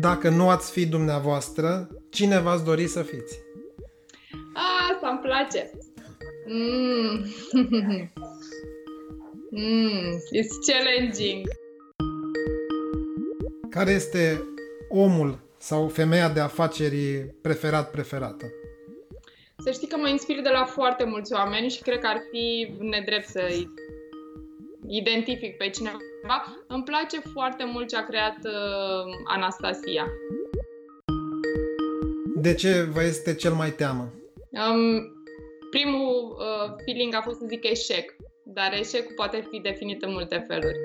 dacă 0.00 0.28
nu 0.28 0.48
ați 0.48 0.70
fi 0.70 0.86
dumneavoastră, 0.86 1.88
cine 2.10 2.38
v-ați 2.40 2.64
dori 2.64 2.86
să 2.86 3.02
fiți? 3.02 3.38
Asta 4.92 5.08
îmi 5.08 5.18
place. 5.18 5.70
Mm. 6.46 7.24
mm. 9.50 10.20
It's 10.36 10.66
challenging. 10.66 11.46
Care 13.70 13.90
este 13.90 14.42
omul 14.88 15.38
sau 15.58 15.88
femeia 15.88 16.28
de 16.28 16.40
afaceri 16.40 17.34
preferat-preferată? 17.42 18.46
Să 19.56 19.70
știi 19.70 19.88
că 19.88 19.96
mă 19.96 20.08
inspir 20.08 20.40
de 20.40 20.48
la 20.48 20.64
foarte 20.64 21.04
mulți 21.04 21.32
oameni 21.32 21.70
și 21.70 21.82
cred 21.82 21.98
că 22.00 22.06
ar 22.06 22.20
fi 22.30 22.74
nedrept 22.78 23.28
să 23.28 23.40
identific 24.88 25.56
pe 25.56 25.70
cineva. 25.70 25.96
Îmi 26.66 26.82
place 26.82 27.20
foarte 27.32 27.64
mult 27.64 27.88
ce 27.88 27.96
a 27.96 28.04
creat 28.04 28.36
uh, 28.44 29.14
Anastasia. 29.24 30.06
De 32.34 32.54
ce 32.54 32.82
vă 32.82 33.02
este 33.02 33.34
cel 33.34 33.52
mai 33.52 33.70
teamă? 33.70 34.12
Um, 34.50 35.12
primul 35.70 36.36
uh, 36.38 36.74
feeling 36.84 37.14
a 37.14 37.20
fost 37.20 37.38
să 37.38 37.44
zic 37.48 37.64
eșec, 37.64 38.16
dar 38.44 38.72
eșecul 38.72 39.14
poate 39.14 39.46
fi 39.50 39.60
definit 39.60 40.02
în 40.02 40.12
multe 40.12 40.44
feluri. 40.48 40.76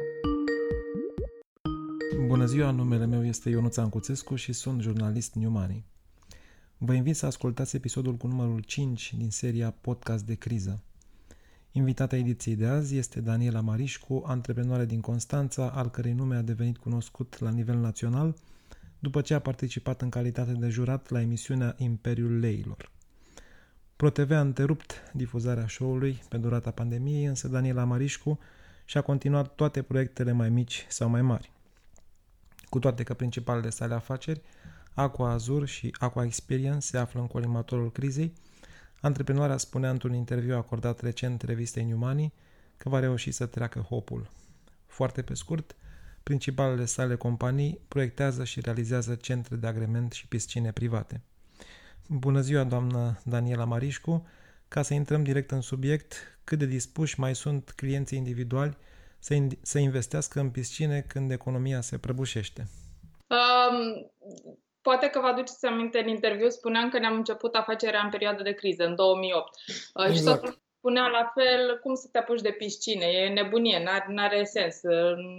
Bună 2.27 2.45
ziua, 2.45 2.71
numele 2.71 3.05
meu 3.05 3.25
este 3.25 3.49
Ionuț 3.49 3.77
Ancuțescu 3.77 4.35
și 4.35 4.53
sunt 4.53 4.81
jurnalist 4.81 5.33
New 5.33 5.49
Money. 5.49 5.83
Vă 6.77 6.93
invit 6.93 7.15
să 7.15 7.25
ascultați 7.25 7.75
episodul 7.75 8.13
cu 8.13 8.27
numărul 8.27 8.59
5 8.59 9.13
din 9.17 9.29
seria 9.29 9.75
Podcast 9.81 10.25
de 10.25 10.35
criză. 10.35 10.83
Invitata 11.75 12.15
ediției 12.15 12.55
de 12.55 12.65
azi 12.65 12.97
este 12.97 13.21
Daniela 13.21 13.61
Marișcu, 13.61 14.23
antreprenoare 14.25 14.85
din 14.85 15.01
Constanța, 15.01 15.69
al 15.69 15.89
cărei 15.89 16.13
nume 16.13 16.35
a 16.35 16.41
devenit 16.41 16.77
cunoscut 16.77 17.39
la 17.39 17.49
nivel 17.49 17.77
național 17.77 18.35
după 18.99 19.21
ce 19.21 19.33
a 19.33 19.39
participat 19.39 20.01
în 20.01 20.09
calitate 20.09 20.51
de 20.51 20.69
jurat 20.69 21.09
la 21.09 21.21
emisiunea 21.21 21.75
Imperiul 21.77 22.39
Leilor. 22.39 22.91
ProTV 23.95 24.31
a 24.31 24.39
întrerupt 24.39 25.11
difuzarea 25.13 25.67
show-ului 25.67 26.23
pe 26.29 26.37
durata 26.37 26.71
pandemiei, 26.71 27.25
însă 27.25 27.47
Daniela 27.47 27.83
Marișcu 27.83 28.39
și-a 28.85 29.01
continuat 29.01 29.55
toate 29.55 29.81
proiectele 29.81 30.31
mai 30.31 30.49
mici 30.49 30.85
sau 30.89 31.09
mai 31.09 31.21
mari. 31.21 31.51
Cu 32.69 32.79
toate 32.79 33.03
că 33.03 33.13
principalele 33.13 33.69
sale 33.69 33.93
afaceri, 33.93 34.41
Aqua 34.93 35.31
Azur 35.31 35.67
și 35.67 35.95
Aqua 35.99 36.23
Experience 36.23 36.79
se 36.85 36.97
află 36.97 37.19
în 37.19 37.27
colimatorul 37.27 37.91
crizei, 37.91 38.33
antreprenoarea 39.03 39.57
spunea 39.57 39.89
într-un 39.89 40.13
interviu 40.13 40.55
acordat 40.55 41.01
recent 41.01 41.41
revistei 41.41 41.83
New 41.83 41.97
Money 41.97 42.33
că 42.77 42.89
va 42.89 42.99
reuși 42.99 43.31
să 43.31 43.45
treacă 43.45 43.79
hopul. 43.79 44.29
Foarte 44.85 45.21
pe 45.21 45.33
scurt, 45.33 45.75
principalele 46.23 46.85
sale 46.85 47.15
companii 47.15 47.79
proiectează 47.87 48.43
și 48.43 48.61
realizează 48.61 49.15
centre 49.15 49.55
de 49.55 49.67
agrement 49.67 50.11
și 50.11 50.27
piscine 50.27 50.71
private. 50.71 51.21
Bună 52.07 52.41
ziua, 52.41 52.63
doamnă 52.63 53.19
Daniela 53.23 53.65
Marișcu! 53.65 54.27
Ca 54.67 54.81
să 54.81 54.93
intrăm 54.93 55.23
direct 55.23 55.51
în 55.51 55.61
subiect, 55.61 56.13
cât 56.43 56.59
de 56.59 56.65
dispuși 56.65 57.19
mai 57.19 57.35
sunt 57.35 57.73
clienții 57.75 58.17
individuali 58.17 58.77
să, 59.19 59.33
in- 59.33 59.59
să 59.61 59.79
investească 59.79 60.39
în 60.39 60.49
piscine 60.49 61.01
când 61.01 61.31
economia 61.31 61.81
se 61.81 61.97
prăbușește? 61.97 62.67
Um, 63.27 64.11
poate 64.83 65.07
că 65.07 65.19
vă 65.19 65.27
aduceți 65.27 65.65
aminte 65.65 65.99
în 65.99 66.07
interviu, 66.07 66.49
spuneam 66.49 66.89
că 66.89 66.99
ne-am 66.99 67.15
început 67.15 67.55
afacerea 67.55 68.01
în 68.03 68.09
perioada 68.09 68.43
de 68.43 68.53
criză, 68.53 68.83
în 68.83 68.95
2008. 68.95 69.47
Uh, 69.93 70.05
exact. 70.05 70.15
Și 70.15 70.23
totul 70.23 70.61
spunea 70.83 71.07
la 71.07 71.31
fel, 71.35 71.79
cum 71.83 71.95
să 71.95 72.07
te 72.11 72.17
apuci 72.17 72.41
de 72.41 72.51
piscine, 72.51 73.05
e 73.05 73.29
nebunie, 73.29 73.83
nu 74.07 74.21
are 74.21 74.43
sens, 74.43 74.79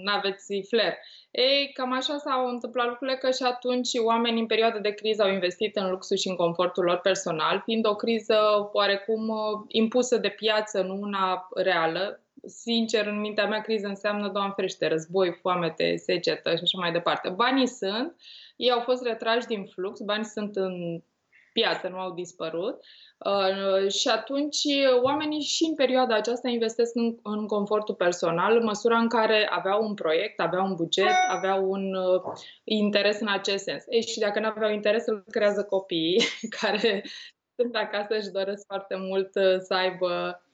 nu 0.04 0.12
aveți 0.12 0.62
flair. 0.68 0.94
Ei, 1.30 1.70
cam 1.74 1.92
așa 1.92 2.16
s-au 2.16 2.46
întâmplat 2.46 2.86
lucrurile 2.86 3.16
că 3.16 3.30
și 3.30 3.42
atunci 3.42 3.88
oamenii 4.04 4.40
în 4.40 4.46
perioada 4.46 4.78
de 4.78 4.90
criză 4.90 5.22
au 5.22 5.30
investit 5.30 5.76
în 5.76 5.90
luxul 5.90 6.16
și 6.16 6.28
în 6.28 6.34
confortul 6.34 6.84
lor 6.84 6.98
personal, 6.98 7.62
fiind 7.64 7.86
o 7.86 7.94
criză 7.94 8.38
oarecum 8.72 9.28
uh, 9.28 9.64
impusă 9.68 10.16
de 10.16 10.28
piață, 10.28 10.82
nu 10.82 10.94
una 11.00 11.48
reală. 11.54 12.23
Sincer, 12.46 13.06
în 13.06 13.20
mintea 13.20 13.46
mea, 13.46 13.60
criză 13.60 13.86
înseamnă, 13.86 14.28
doamne 14.28 14.52
ferește, 14.56 14.88
război, 14.88 15.38
foamete, 15.40 15.96
secetă 15.96 16.50
și 16.50 16.62
așa 16.62 16.78
mai 16.78 16.92
departe. 16.92 17.28
Banii 17.28 17.66
sunt, 17.66 18.16
ei 18.56 18.70
au 18.70 18.80
fost 18.80 19.02
retrași 19.02 19.46
din 19.46 19.64
flux, 19.64 20.00
banii 20.00 20.24
sunt 20.24 20.56
în 20.56 21.02
piață, 21.52 21.88
nu 21.88 21.98
au 21.98 22.12
dispărut. 22.14 22.78
Uh, 23.18 23.90
și 23.90 24.08
atunci 24.08 24.58
oamenii 25.02 25.40
și 25.40 25.64
în 25.64 25.74
perioada 25.74 26.14
aceasta 26.14 26.48
investesc 26.48 26.94
în, 26.94 27.16
în 27.22 27.46
confortul 27.46 27.94
personal, 27.94 28.56
în 28.56 28.64
măsura 28.64 28.98
în 28.98 29.08
care 29.08 29.48
aveau 29.50 29.86
un 29.86 29.94
proiect, 29.94 30.40
aveau 30.40 30.66
un 30.66 30.74
buget, 30.74 31.14
aveau 31.28 31.70
un 31.70 31.94
uh, 31.94 32.22
interes 32.64 33.20
în 33.20 33.28
acest 33.28 33.64
sens. 33.64 33.84
Ei, 33.88 34.02
și 34.02 34.18
dacă 34.18 34.40
nu 34.40 34.46
aveau 34.46 34.70
interes, 34.70 35.06
îl 35.06 35.24
creează 35.30 35.64
copiii 35.64 36.22
care 36.60 37.04
sunt 37.56 37.76
acasă 37.76 38.18
și 38.20 38.28
doresc 38.28 38.66
foarte 38.66 38.96
mult 38.96 39.34
uh, 39.34 39.58
să 39.58 39.74
aibă 39.74 40.06
uh, 40.06 40.52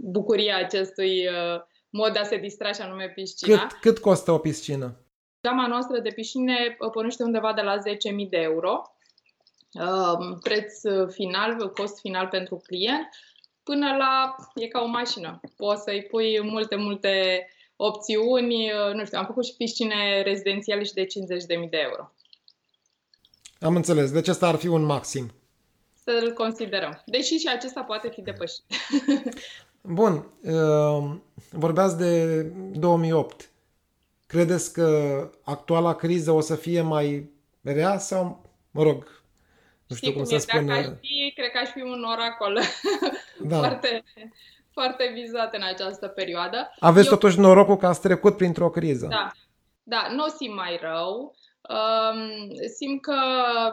bucuria 0.00 0.56
acestui 0.56 1.26
uh, 1.26 1.60
mod 1.90 2.12
de 2.12 2.18
a 2.18 2.24
se 2.24 2.36
distra 2.36 2.72
și 2.72 2.80
anume 2.80 3.12
piscina. 3.14 3.66
Cât, 3.66 3.78
cât 3.80 3.98
costă 3.98 4.32
o 4.32 4.38
piscină? 4.38 5.00
Gama 5.40 5.66
noastră 5.66 6.00
de 6.00 6.10
piscine 6.10 6.76
uh, 6.78 6.90
pornește 6.90 7.22
undeva 7.22 7.52
de 7.52 7.60
la 7.60 7.76
10.000 7.78 7.82
de 8.28 8.38
euro 8.38 8.82
Um, 9.80 10.38
preț 10.38 10.80
final, 11.08 11.70
cost 11.70 12.00
final 12.00 12.26
pentru 12.26 12.62
client, 12.66 13.08
până 13.62 13.96
la, 13.98 14.34
e 14.54 14.66
ca 14.66 14.80
o 14.80 14.86
mașină. 14.86 15.40
Poți 15.56 15.82
să-i 15.82 16.02
pui 16.02 16.40
multe, 16.42 16.76
multe 16.76 17.46
opțiuni. 17.76 18.72
Uh, 18.72 18.94
nu 18.94 19.04
știu, 19.04 19.18
am 19.18 19.26
făcut 19.26 19.44
și 19.44 19.54
piscine 19.56 20.22
rezidențiale 20.22 20.82
și 20.82 20.92
de 20.92 21.04
50.000 21.04 21.06
de 21.70 21.76
euro. 21.76 22.12
Am 23.60 23.76
înțeles. 23.76 24.12
Deci 24.12 24.28
asta 24.28 24.46
ar 24.46 24.54
fi 24.54 24.66
un 24.66 24.82
maxim. 24.82 25.30
Să-l 26.06 26.32
considerăm. 26.32 27.02
Deși 27.04 27.36
și 27.36 27.48
acesta 27.48 27.82
poate 27.82 28.08
fi 28.08 28.20
depășit. 28.20 28.64
Bun. 29.98 30.26
Uh, 30.42 31.14
vorbeați 31.50 31.96
de 31.98 32.42
2008. 32.72 33.50
Credeți 34.26 34.72
că 34.72 35.30
actuala 35.44 35.94
criză 35.94 36.30
o 36.30 36.40
să 36.40 36.54
fie 36.56 36.80
mai 36.80 37.30
rea 37.62 37.98
sau, 37.98 38.50
mă 38.70 38.82
rog, 38.82 38.94
nu 39.86 39.96
știu 39.96 40.10
Știi 40.10 40.12
cum, 40.12 40.22
cum 40.22 40.38
să 40.38 40.46
spun. 40.48 40.66
Dacă 40.66 40.78
aș 40.78 40.86
fi, 41.00 41.32
cred 41.34 41.50
că 41.50 41.58
aș 41.58 41.68
fi 41.68 41.80
un 41.82 42.04
oracol 42.12 42.60
da. 43.50 43.58
foarte, 43.58 44.04
foarte 44.70 45.10
vizat 45.14 45.54
în 45.54 45.62
această 45.62 46.06
perioadă. 46.06 46.74
Aveți 46.78 47.06
Eu... 47.06 47.12
totuși 47.12 47.38
norocul 47.38 47.76
că 47.76 47.86
ați 47.86 48.00
trecut 48.00 48.36
printr-o 48.36 48.70
criză. 48.70 49.06
Da, 49.06 49.30
da 49.82 50.08
nu 50.10 50.24
o 50.24 50.28
simt 50.28 50.54
mai 50.54 50.78
rău. 50.80 51.34
Um, 51.68 52.48
simt 52.76 53.02
că 53.02 53.16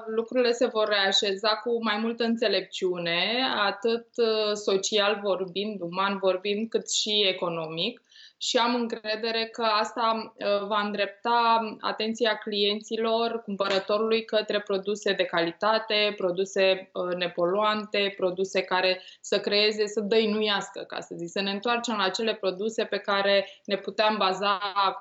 lucrurile 0.06 0.52
se 0.52 0.66
vor 0.66 0.88
reașeza 0.88 1.50
cu 1.50 1.84
mai 1.84 1.98
multă 2.02 2.24
înțelepciune, 2.24 3.46
atât 3.66 4.08
uh, 4.16 4.54
social 4.54 5.20
vorbind, 5.24 5.82
uman 5.82 6.18
vorbind, 6.18 6.70
cât 6.70 6.92
și 6.92 7.26
economic 7.28 8.02
și 8.44 8.58
am 8.58 8.76
încredere 8.76 9.46
că 9.52 9.62
asta 9.62 10.34
uh, 10.36 10.68
va 10.68 10.82
îndrepta 10.82 11.76
atenția 11.80 12.36
clienților, 12.38 13.42
cumpărătorului 13.42 14.26
către 14.26 14.62
produse 14.62 15.14
de 15.14 15.24
calitate, 15.24 16.14
produse 16.18 16.90
uh, 16.94 17.16
nepoluante, 17.16 18.14
produse 18.18 18.62
care 18.62 19.02
să 19.22 19.40
creeze, 19.40 19.86
să 19.86 20.00
dăinuiască, 20.00 20.84
ca 20.88 21.00
să 21.00 21.16
zic, 21.18 21.30
să 21.30 21.42
ne 21.42 21.52
întoarcem 21.52 21.96
la 21.98 22.04
acele 22.04 22.34
produse 22.34 22.84
pe 22.84 22.98
care 22.98 23.48
ne 23.66 23.78
puteam 23.78 24.18
baza 24.18 24.60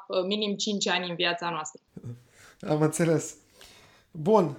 uh, 0.08 0.22
minim 0.26 0.56
5 0.56 0.88
ani 0.88 1.08
în 1.08 1.14
viața 1.14 1.50
noastră. 1.50 1.80
Am 2.68 2.80
înțeles. 2.80 3.36
Bun. 4.10 4.56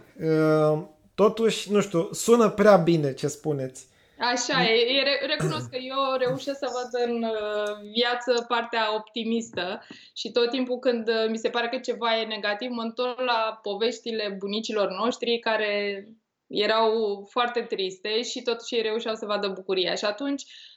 Totuși, 1.15 1.71
nu 1.71 1.81
știu, 1.81 2.09
sună 2.11 2.49
prea 2.49 2.75
bine 2.75 3.13
ce 3.13 3.27
spuneți. 3.27 3.91
Așa 4.19 4.63
e, 4.63 5.25
recunosc 5.25 5.69
că 5.69 5.77
eu 5.77 6.17
reușesc 6.17 6.57
să 6.57 6.69
văd 6.71 7.07
în 7.07 7.23
uh, 7.23 7.91
viață 7.91 8.45
partea 8.47 8.95
optimistă 8.95 9.81
și 10.13 10.31
tot 10.31 10.49
timpul 10.49 10.79
când 10.79 11.07
uh, 11.07 11.25
mi 11.29 11.37
se 11.37 11.49
pare 11.49 11.69
că 11.69 11.77
ceva 11.77 12.19
e 12.19 12.25
negativ, 12.25 12.69
mă 12.71 12.81
întorc 12.81 13.19
la 13.19 13.59
poveștile 13.61 14.35
bunicilor 14.39 14.89
noștri 14.89 15.39
care 15.39 16.05
erau 16.47 17.27
foarte 17.29 17.61
triste 17.61 18.21
și 18.21 18.41
totuși 18.41 18.75
ei 18.75 18.81
reușeau 18.81 19.15
să 19.15 19.25
vadă 19.25 19.47
bucuria. 19.47 19.95
Și 19.95 20.05
atunci 20.05 20.41
uh, 20.41 20.72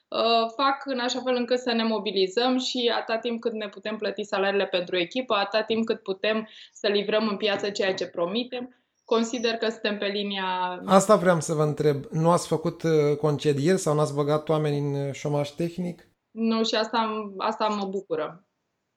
fac 0.57 0.83
în 0.85 0.99
așa 0.99 1.21
fel 1.21 1.35
încât 1.35 1.59
să 1.59 1.73
ne 1.73 1.83
mobilizăm 1.83 2.59
și 2.59 2.93
atâta 2.97 3.19
timp 3.19 3.41
cât 3.41 3.53
ne 3.53 3.69
putem 3.69 3.97
plăti 3.97 4.25
salariile 4.25 4.67
pentru 4.67 4.97
echipă, 4.97 5.35
atâta 5.35 5.63
timp 5.63 5.87
cât 5.87 6.03
putem 6.03 6.49
să 6.73 6.89
livrăm 6.89 7.29
în 7.29 7.37
piață 7.37 7.71
ceea 7.71 7.95
ce 7.95 8.07
promitem, 8.07 8.77
consider 9.05 9.55
că 9.55 9.69
suntem 9.69 9.99
pe 9.99 10.07
linia... 10.07 10.83
Asta 10.85 11.17
vreau 11.17 11.41
să 11.41 11.55
vă 11.55 11.63
întreb. 11.63 12.05
Nu 12.11 12.31
ați 12.31 12.47
făcut 12.47 12.83
uh, 12.83 13.17
concedieri 13.21 13.79
sau 13.79 13.95
n-ați 13.95 14.15
băgat 14.15 14.49
oameni 14.49 14.79
în 14.79 15.07
uh, 15.07 15.13
șomaș 15.13 15.49
tehnic? 15.49 16.09
Nu, 16.31 16.65
și 16.65 16.75
asta, 16.75 17.33
asta 17.39 17.67
mă 17.67 17.87
bucură. 17.87 18.47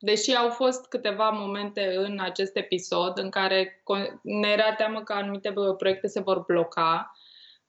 Deși 0.02 0.36
au 0.36 0.50
fost 0.50 0.86
câteva 0.86 1.30
momente 1.30 1.94
în 1.96 2.20
acest 2.22 2.56
episod 2.56 3.18
în 3.18 3.30
care 3.30 3.84
ne 4.24 4.48
era 4.48 4.74
teamă 4.74 5.02
că 5.02 5.14
anumite 5.14 5.54
proiecte 5.78 6.08
se 6.08 6.20
vor 6.20 6.44
bloca 6.48 7.12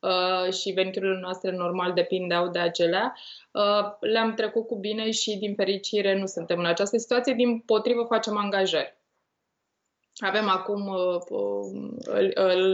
uh, 0.00 0.52
și 0.52 0.70
veniturile 0.70 1.19
noastre 1.20 1.50
normal 1.50 1.93
depindeau 1.93 2.49
de 2.49 2.58
acelea, 2.58 3.14
uh, 3.52 3.97
le-am 4.00 4.35
trecut 4.35 4.67
cu 4.67 4.76
bine 4.76 5.11
și 5.11 5.37
din 5.37 5.55
fericire 5.55 6.19
nu 6.19 6.26
suntem 6.26 6.58
în 6.58 6.67
această 6.67 6.99
situație, 6.99 7.35
din 7.35 7.58
potrivă 7.58 8.05
facem 8.08 8.37
angajări. 8.37 8.99
Avem 10.17 10.49
acum 10.49 10.97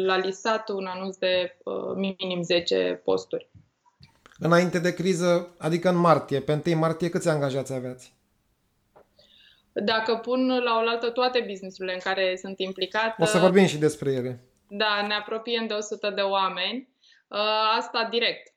la 0.04 0.16
listat 0.16 0.68
un 0.68 0.86
anunț 0.86 1.16
de 1.16 1.56
minim 1.94 2.42
10 2.42 3.00
posturi. 3.04 3.48
Înainte 4.38 4.78
de 4.78 4.94
criză, 4.94 5.54
adică 5.58 5.88
în 5.88 5.96
martie, 5.96 6.40
pe 6.40 6.62
1 6.66 6.78
martie, 6.78 7.08
câți 7.08 7.28
angajați 7.28 7.72
aveați? 7.72 8.14
Dacă 9.72 10.16
pun 10.16 10.46
la 10.64 10.82
oaltă 10.84 11.10
toate 11.10 11.44
businessurile 11.46 11.94
în 11.94 12.00
care 12.00 12.36
sunt 12.40 12.58
implicat... 12.58 13.14
O 13.18 13.24
să 13.24 13.38
vorbim 13.38 13.66
și 13.66 13.78
despre 13.78 14.12
ele. 14.12 14.40
Da, 14.68 15.04
ne 15.06 15.14
apropiem 15.14 15.66
de 15.66 15.74
100 15.74 16.10
de 16.10 16.20
oameni. 16.20 16.88
Asta 17.76 18.04
direct. 18.10 18.54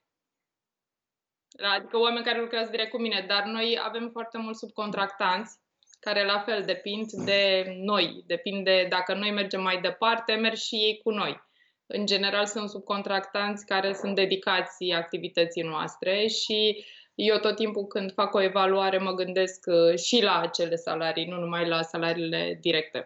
Adică 1.76 1.98
oameni 1.98 2.26
care 2.26 2.40
lucrează 2.40 2.70
direct 2.70 2.90
cu 2.90 3.02
mine, 3.02 3.26
dar 3.28 3.44
noi 3.44 3.80
avem 3.84 4.10
foarte 4.12 4.38
mulți 4.38 4.60
subcontractanți 4.60 5.60
care 6.00 6.26
la 6.26 6.40
fel 6.40 6.64
depind 6.66 7.12
de 7.12 7.66
noi, 7.78 8.24
depinde 8.26 8.86
dacă 8.90 9.14
noi 9.14 9.32
mergem 9.32 9.62
mai 9.62 9.82
departe, 9.82 10.34
merg 10.34 10.56
și 10.56 10.76
ei 10.76 11.00
cu 11.04 11.12
noi. 11.12 11.48
În 11.86 12.06
general 12.06 12.46
sunt 12.46 12.70
subcontractanți 12.70 13.66
care 13.66 13.94
sunt 13.94 14.16
dedicați 14.16 14.92
activității 14.92 15.62
noastre 15.62 16.28
și 16.28 16.86
eu 17.16 17.38
tot 17.38 17.56
timpul 17.56 17.86
când 17.86 18.14
fac 18.14 18.34
o 18.34 18.42
evaluare 18.42 18.98
mă 18.98 19.12
gândesc 19.12 19.66
uh, 19.66 20.00
și 20.00 20.22
la 20.24 20.40
acele 20.40 20.76
salarii, 20.76 21.26
nu 21.26 21.40
numai 21.40 21.68
la 21.68 21.82
salariile 21.82 22.58
directe. 22.62 23.04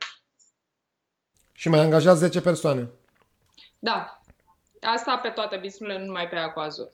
Și 1.51 1.69
mai 1.69 1.79
angajați 1.79 2.19
10 2.19 2.41
persoane? 2.41 2.89
Da. 3.79 4.22
Asta 4.83 5.17
pe 5.17 5.29
toate 5.29 5.55
businessurile, 5.55 5.99
nu 5.99 6.05
numai 6.05 6.27
pe 6.27 6.35
Aquazur. 6.35 6.91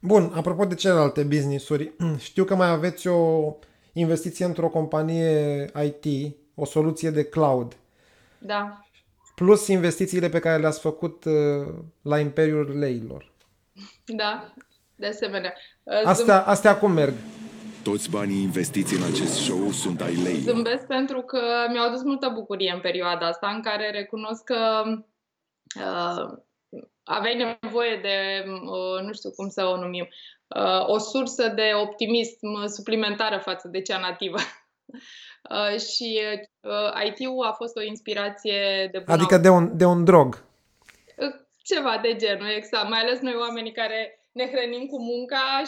Bun, 0.00 0.32
apropo 0.34 0.64
de 0.64 0.74
celelalte 0.74 1.22
business-uri, 1.22 1.92
știu 2.18 2.44
că 2.44 2.54
mai 2.54 2.68
aveți 2.68 3.08
o 3.08 3.54
investiție 3.92 4.44
într-o 4.44 4.68
companie 4.68 5.64
IT, 5.84 6.36
o 6.54 6.64
soluție 6.64 7.10
de 7.10 7.24
cloud. 7.24 7.76
Da. 8.38 8.86
Plus 9.34 9.66
investițiile 9.66 10.28
pe 10.28 10.38
care 10.38 10.60
le-ați 10.60 10.80
făcut 10.80 11.24
uh, 11.24 11.74
la 12.02 12.18
Imperiul 12.18 12.78
Leilor. 12.78 13.32
Da, 14.04 14.52
de 14.94 15.06
asemenea. 15.06 15.54
Uh, 15.82 16.02
astea, 16.04 16.46
astea 16.46 16.78
cum 16.78 16.92
merg? 16.92 17.14
Toți 17.82 18.10
banii 18.10 18.42
investiți 18.42 18.94
în 18.94 19.02
acest 19.02 19.34
show 19.34 19.70
sunt 19.70 20.00
ai 20.00 20.14
lei. 20.14 20.38
Zâmbesc 20.38 20.86
pentru 20.86 21.20
că 21.20 21.40
mi-au 21.70 21.88
adus 21.88 22.02
multă 22.02 22.30
bucurie 22.34 22.72
în 22.74 22.80
perioada 22.80 23.26
asta 23.26 23.48
în 23.48 23.62
care 23.62 23.90
recunosc 23.90 24.44
că 24.44 24.82
uh, 25.76 26.38
aveai 27.04 27.58
nevoie 27.60 27.96
de, 27.96 28.44
uh, 28.46 29.02
nu 29.02 29.12
știu 29.12 29.30
cum 29.30 29.48
să 29.48 29.64
o 29.64 29.76
numim, 29.76 30.08
uh, 30.56 30.88
o 30.88 30.98
sursă 30.98 31.48
de 31.48 31.72
optimism 31.74 32.66
suplimentară 32.66 33.38
față 33.38 33.68
de 33.68 33.82
cea 33.82 33.98
nativă. 33.98 34.38
Uh, 35.50 35.80
și 35.80 36.20
uh, 36.60 37.04
IT-ul 37.06 37.46
a 37.46 37.52
fost 37.52 37.76
o 37.76 37.82
inspirație 37.82 38.88
de 38.92 38.98
bună 38.98 39.16
Adică 39.16 39.38
de 39.38 39.48
un, 39.48 39.76
de 39.76 39.84
un 39.84 40.04
drog. 40.04 40.44
Uh, 41.16 41.34
ceva 41.62 41.98
de 42.02 42.16
genul, 42.16 42.48
exact. 42.48 42.88
Mai 42.88 43.00
ales 43.00 43.20
noi 43.20 43.34
oamenii 43.38 43.72
care 43.72 44.26
ne 44.32 44.46
hrănim 44.46 44.86
cu 44.86 45.02
munca, 45.02 45.62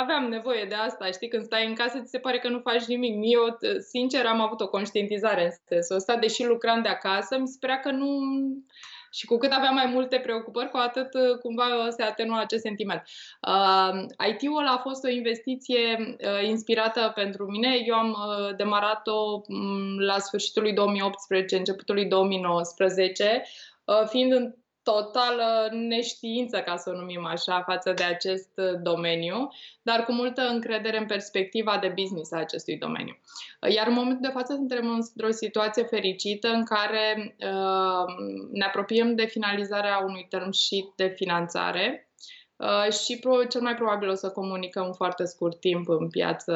aveam 0.00 0.28
nevoie 0.28 0.64
de 0.64 0.74
asta, 0.74 1.10
știi, 1.10 1.28
când 1.28 1.44
stai 1.44 1.66
în 1.66 1.74
casă 1.74 2.00
ți 2.00 2.10
se 2.10 2.18
pare 2.18 2.38
că 2.38 2.48
nu 2.48 2.60
faci 2.60 2.84
nimic. 2.84 3.14
Eu, 3.20 3.58
sincer, 3.88 4.26
am 4.26 4.40
avut 4.40 4.60
o 4.60 4.68
conștientizare 4.68 5.44
în 5.44 5.50
sensul 5.68 5.96
ăsta, 5.96 6.16
deși 6.16 6.44
lucram 6.44 6.82
de 6.82 6.88
acasă, 6.88 7.38
mi 7.38 7.48
se 7.48 7.56
părea 7.60 7.80
că 7.80 7.90
nu 7.90 8.08
și 9.10 9.26
cu 9.26 9.36
cât 9.36 9.52
aveam 9.52 9.74
mai 9.74 9.86
multe 9.86 10.18
preocupări, 10.18 10.70
cu 10.70 10.76
atât 10.76 11.14
uh, 11.14 11.38
cumva 11.38 11.64
se 11.90 12.02
atenua 12.02 12.40
acest 12.40 12.62
sentiment. 12.62 13.02
Uh, 13.48 14.04
IT-ul 14.28 14.66
a 14.66 14.76
fost 14.76 15.04
o 15.04 15.08
investiție 15.08 15.96
uh, 15.98 16.48
inspirată 16.48 17.12
pentru 17.14 17.44
mine. 17.44 17.82
Eu 17.84 17.94
am 17.94 18.10
uh, 18.10 18.56
demarat-o 18.56 19.42
um, 19.46 19.98
la 19.98 20.18
sfârșitul 20.18 20.62
lui 20.62 20.72
2018, 20.72 21.56
începutul 21.56 21.94
lui 21.94 22.06
2019, 22.06 23.42
uh, 23.84 24.06
fiind 24.08 24.32
în 24.32 24.54
totală 24.90 25.68
neștiință, 25.72 26.60
ca 26.60 26.76
să 26.76 26.90
o 26.90 26.98
numim 26.98 27.24
așa, 27.24 27.62
față 27.66 27.92
de 27.92 28.02
acest 28.02 28.50
uh, 28.56 28.80
domeniu, 28.82 29.48
dar 29.82 30.04
cu 30.04 30.12
multă 30.12 30.42
încredere 30.42 30.98
în 30.98 31.06
perspectiva 31.06 31.78
de 31.80 31.92
business 31.96 32.32
a 32.32 32.38
acestui 32.38 32.76
domeniu. 32.76 33.18
Iar 33.68 33.86
în 33.86 33.92
momentul 33.92 34.26
de 34.28 34.32
față 34.32 34.54
suntem 34.54 34.88
într-o 34.88 35.30
situație 35.30 35.82
fericită 35.82 36.48
în 36.48 36.64
care 36.64 37.36
uh, 37.40 38.04
ne 38.52 38.64
apropiem 38.64 39.14
de 39.14 39.24
finalizarea 39.24 39.98
unui 39.98 40.26
term 40.28 40.50
sheet 40.50 40.86
de 40.96 41.06
finanțare 41.16 42.04
Uh, 42.04 42.09
și 43.04 43.18
pro, 43.18 43.44
cel 43.44 43.60
mai 43.60 43.74
probabil 43.74 44.08
o 44.08 44.14
să 44.14 44.30
comunicăm 44.30 44.86
în 44.86 44.92
foarte 44.92 45.24
scurt 45.24 45.60
timp 45.60 45.88
în 45.88 46.08
piață 46.08 46.52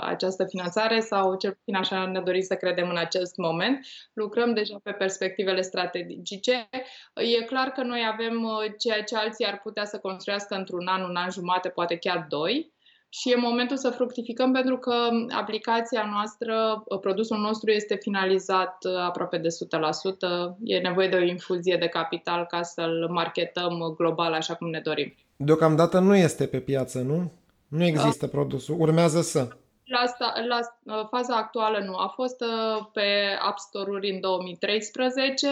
această 0.00 0.44
finanțare 0.44 1.00
sau 1.00 1.36
cel 1.36 1.52
puțin 1.52 1.74
așa 1.74 2.06
ne 2.06 2.20
dorim 2.20 2.40
să 2.40 2.54
credem 2.54 2.88
în 2.88 2.96
acest 2.96 3.36
moment. 3.36 3.86
Lucrăm 4.12 4.54
deja 4.54 4.80
pe 4.82 4.92
perspectivele 4.92 5.60
strategice. 5.60 6.68
E 7.14 7.44
clar 7.44 7.68
că 7.68 7.82
noi 7.82 8.08
avem 8.12 8.42
uh, 8.42 8.72
ceea 8.78 9.02
ce 9.02 9.16
alții 9.16 9.46
ar 9.46 9.60
putea 9.62 9.84
să 9.84 9.98
construiască 9.98 10.54
într-un 10.54 10.86
an, 10.86 11.02
un 11.02 11.16
an 11.16 11.30
jumate, 11.30 11.68
poate 11.68 11.96
chiar 11.96 12.26
doi 12.28 12.74
și 13.20 13.30
e 13.30 13.36
momentul 13.36 13.76
să 13.76 13.90
fructificăm 13.90 14.52
pentru 14.52 14.78
că 14.78 14.94
aplicația 15.30 16.08
noastră, 16.12 16.82
uh, 16.84 16.98
produsul 16.98 17.38
nostru 17.38 17.70
este 17.70 17.94
finalizat 17.94 18.76
aproape 19.06 19.38
de 19.38 19.48
100%. 19.48 20.56
E 20.64 20.78
nevoie 20.78 21.08
de 21.08 21.16
o 21.16 21.22
infuzie 21.22 21.76
de 21.76 21.88
capital 21.88 22.46
ca 22.46 22.62
să-l 22.62 23.08
marketăm 23.10 23.94
global 23.96 24.32
așa 24.32 24.54
cum 24.54 24.70
ne 24.70 24.80
dorim. 24.80 25.14
Deocamdată 25.36 25.98
nu 25.98 26.16
este 26.16 26.46
pe 26.46 26.58
piață, 26.58 26.98
nu? 27.00 27.32
Nu 27.68 27.84
există 27.84 28.26
da. 28.26 28.30
produsul. 28.32 28.76
Urmează 28.78 29.20
să. 29.20 29.48
La, 29.84 29.98
asta, 29.98 30.34
la 30.48 30.58
uh, 30.82 31.06
faza 31.10 31.36
actuală 31.36 31.84
nu. 31.84 31.94
A 31.94 32.12
fost 32.14 32.40
uh, 32.40 32.86
pe 32.92 33.36
App 33.48 33.58
Store-uri 33.58 34.10
în 34.10 34.20
2013. 34.20 35.46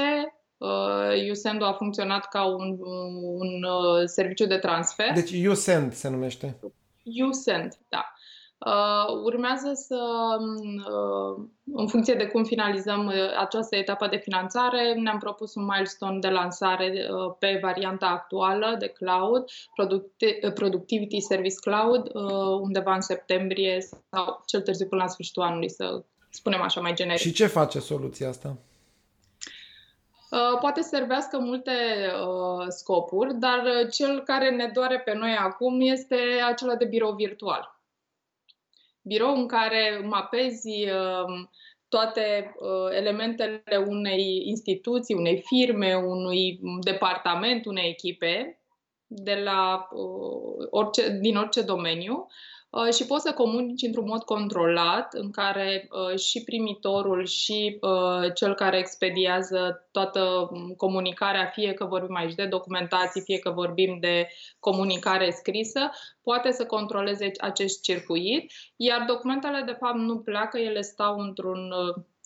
Uh, 0.56 1.31
Usendo 1.31 1.64
a 1.64 1.72
funcționat 1.72 2.28
ca 2.28 2.44
un, 2.44 2.78
un 3.20 3.66
serviciu 4.06 4.46
de 4.46 4.56
transfer. 4.56 5.12
Deci 5.14 5.46
Usend 5.46 5.93
se 5.93 6.08
numește. 6.08 6.56
Usend, 7.04 7.72
da. 7.88 8.14
Uh, 8.58 9.20
urmează 9.24 9.72
să, 9.74 10.00
uh, 10.76 11.44
în 11.74 11.86
funcție 11.86 12.14
de 12.14 12.26
cum 12.26 12.44
finalizăm 12.44 13.06
uh, 13.06 13.14
această 13.38 13.76
etapă 13.76 14.06
de 14.06 14.16
finanțare, 14.16 14.94
ne-am 14.94 15.18
propus 15.18 15.54
un 15.54 15.64
milestone 15.64 16.18
de 16.18 16.28
lansare 16.28 16.92
uh, 17.10 17.34
pe 17.38 17.58
varianta 17.62 18.06
actuală 18.06 18.76
de 18.78 18.86
cloud, 18.86 19.44
Producti- 19.50 20.44
uh, 20.44 20.52
Productivity 20.52 21.20
Service 21.20 21.54
Cloud, 21.60 22.10
uh, 22.12 22.58
undeva 22.60 22.94
în 22.94 23.00
septembrie 23.00 23.80
sau 24.10 24.42
cel 24.46 24.60
târziu 24.60 24.86
până 24.86 25.02
la 25.02 25.08
sfârșitul 25.08 25.42
anului, 25.42 25.70
să 25.70 26.02
spunem 26.30 26.60
așa 26.60 26.80
mai 26.80 26.94
generic. 26.94 27.20
Și 27.20 27.32
ce 27.32 27.46
face 27.46 27.78
soluția 27.78 28.28
asta? 28.28 28.56
Poate 30.61 30.83
să 30.83 30.88
servească 30.88 31.38
multe 31.38 31.73
uh, 32.26 32.67
scopuri, 32.69 33.35
dar 33.35 33.88
cel 33.91 34.23
care 34.23 34.50
ne 34.50 34.67
doare 34.67 35.00
pe 35.00 35.14
noi 35.14 35.37
acum 35.37 35.81
este 35.81 36.17
acela 36.45 36.75
de 36.75 36.85
birou 36.85 37.12
virtual. 37.12 37.81
Birou 39.03 39.35
în 39.35 39.47
care 39.47 40.00
mapezi 40.05 40.71
um, 40.71 41.50
toate 41.88 42.55
uh, 42.59 42.97
elementele 42.97 43.62
unei 43.87 44.43
instituții, 44.47 45.14
unei 45.14 45.43
firme, 45.47 45.95
unui 45.95 46.61
departament, 46.81 47.64
unei 47.64 47.88
echipe 47.88 48.59
de 49.07 49.35
la, 49.35 49.88
uh, 49.91 50.67
orice, 50.71 51.19
din 51.21 51.37
orice 51.37 51.62
domeniu 51.62 52.12
Uh, 52.12 52.53
și 52.93 53.07
poți 53.07 53.23
să 53.23 53.33
comunici 53.33 53.83
într-un 53.83 54.04
mod 54.07 54.23
controlat 54.23 55.14
în 55.14 55.31
care 55.31 55.88
uh, 55.90 56.19
și 56.19 56.43
primitorul 56.45 57.26
și 57.26 57.78
uh, 57.81 58.35
cel 58.35 58.54
care 58.54 58.78
expediază 58.78 59.88
toată 59.90 60.50
comunicarea, 60.76 61.50
fie 61.52 61.73
că 61.73 61.85
vorbim 61.85 62.16
aici 62.16 62.35
de 62.35 62.47
documentații, 62.47 63.21
fie 63.21 63.38
că 63.38 63.50
vorbim 63.50 63.99
de 64.00 64.28
comunicare 64.59 65.31
scrisă, 65.31 65.81
poate 66.23 66.50
să 66.50 66.66
controleze 66.66 67.31
acest 67.40 67.83
circuit, 67.83 68.52
iar 68.76 69.04
documentele 69.07 69.62
de 69.66 69.76
fapt 69.81 69.97
nu 69.97 70.19
pleacă, 70.19 70.59
ele 70.59 70.81
stau 70.81 71.19
într-un 71.19 71.73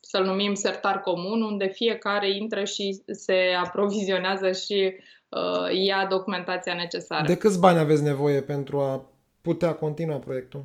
să-l 0.00 0.24
numim 0.24 0.54
sertar 0.54 1.00
comun, 1.00 1.42
unde 1.42 1.66
fiecare 1.66 2.36
intră 2.36 2.64
și 2.64 3.02
se 3.06 3.38
aprovizionează 3.64 4.52
și 4.52 4.94
uh, 5.28 5.84
ia 5.84 6.06
documentația 6.10 6.74
necesară. 6.74 7.26
De 7.26 7.36
câți 7.36 7.60
bani 7.60 7.78
aveți 7.78 8.02
nevoie 8.02 8.42
pentru 8.42 8.78
a 8.78 9.06
putea 9.40 9.74
continua 9.74 10.18
proiectul? 10.18 10.64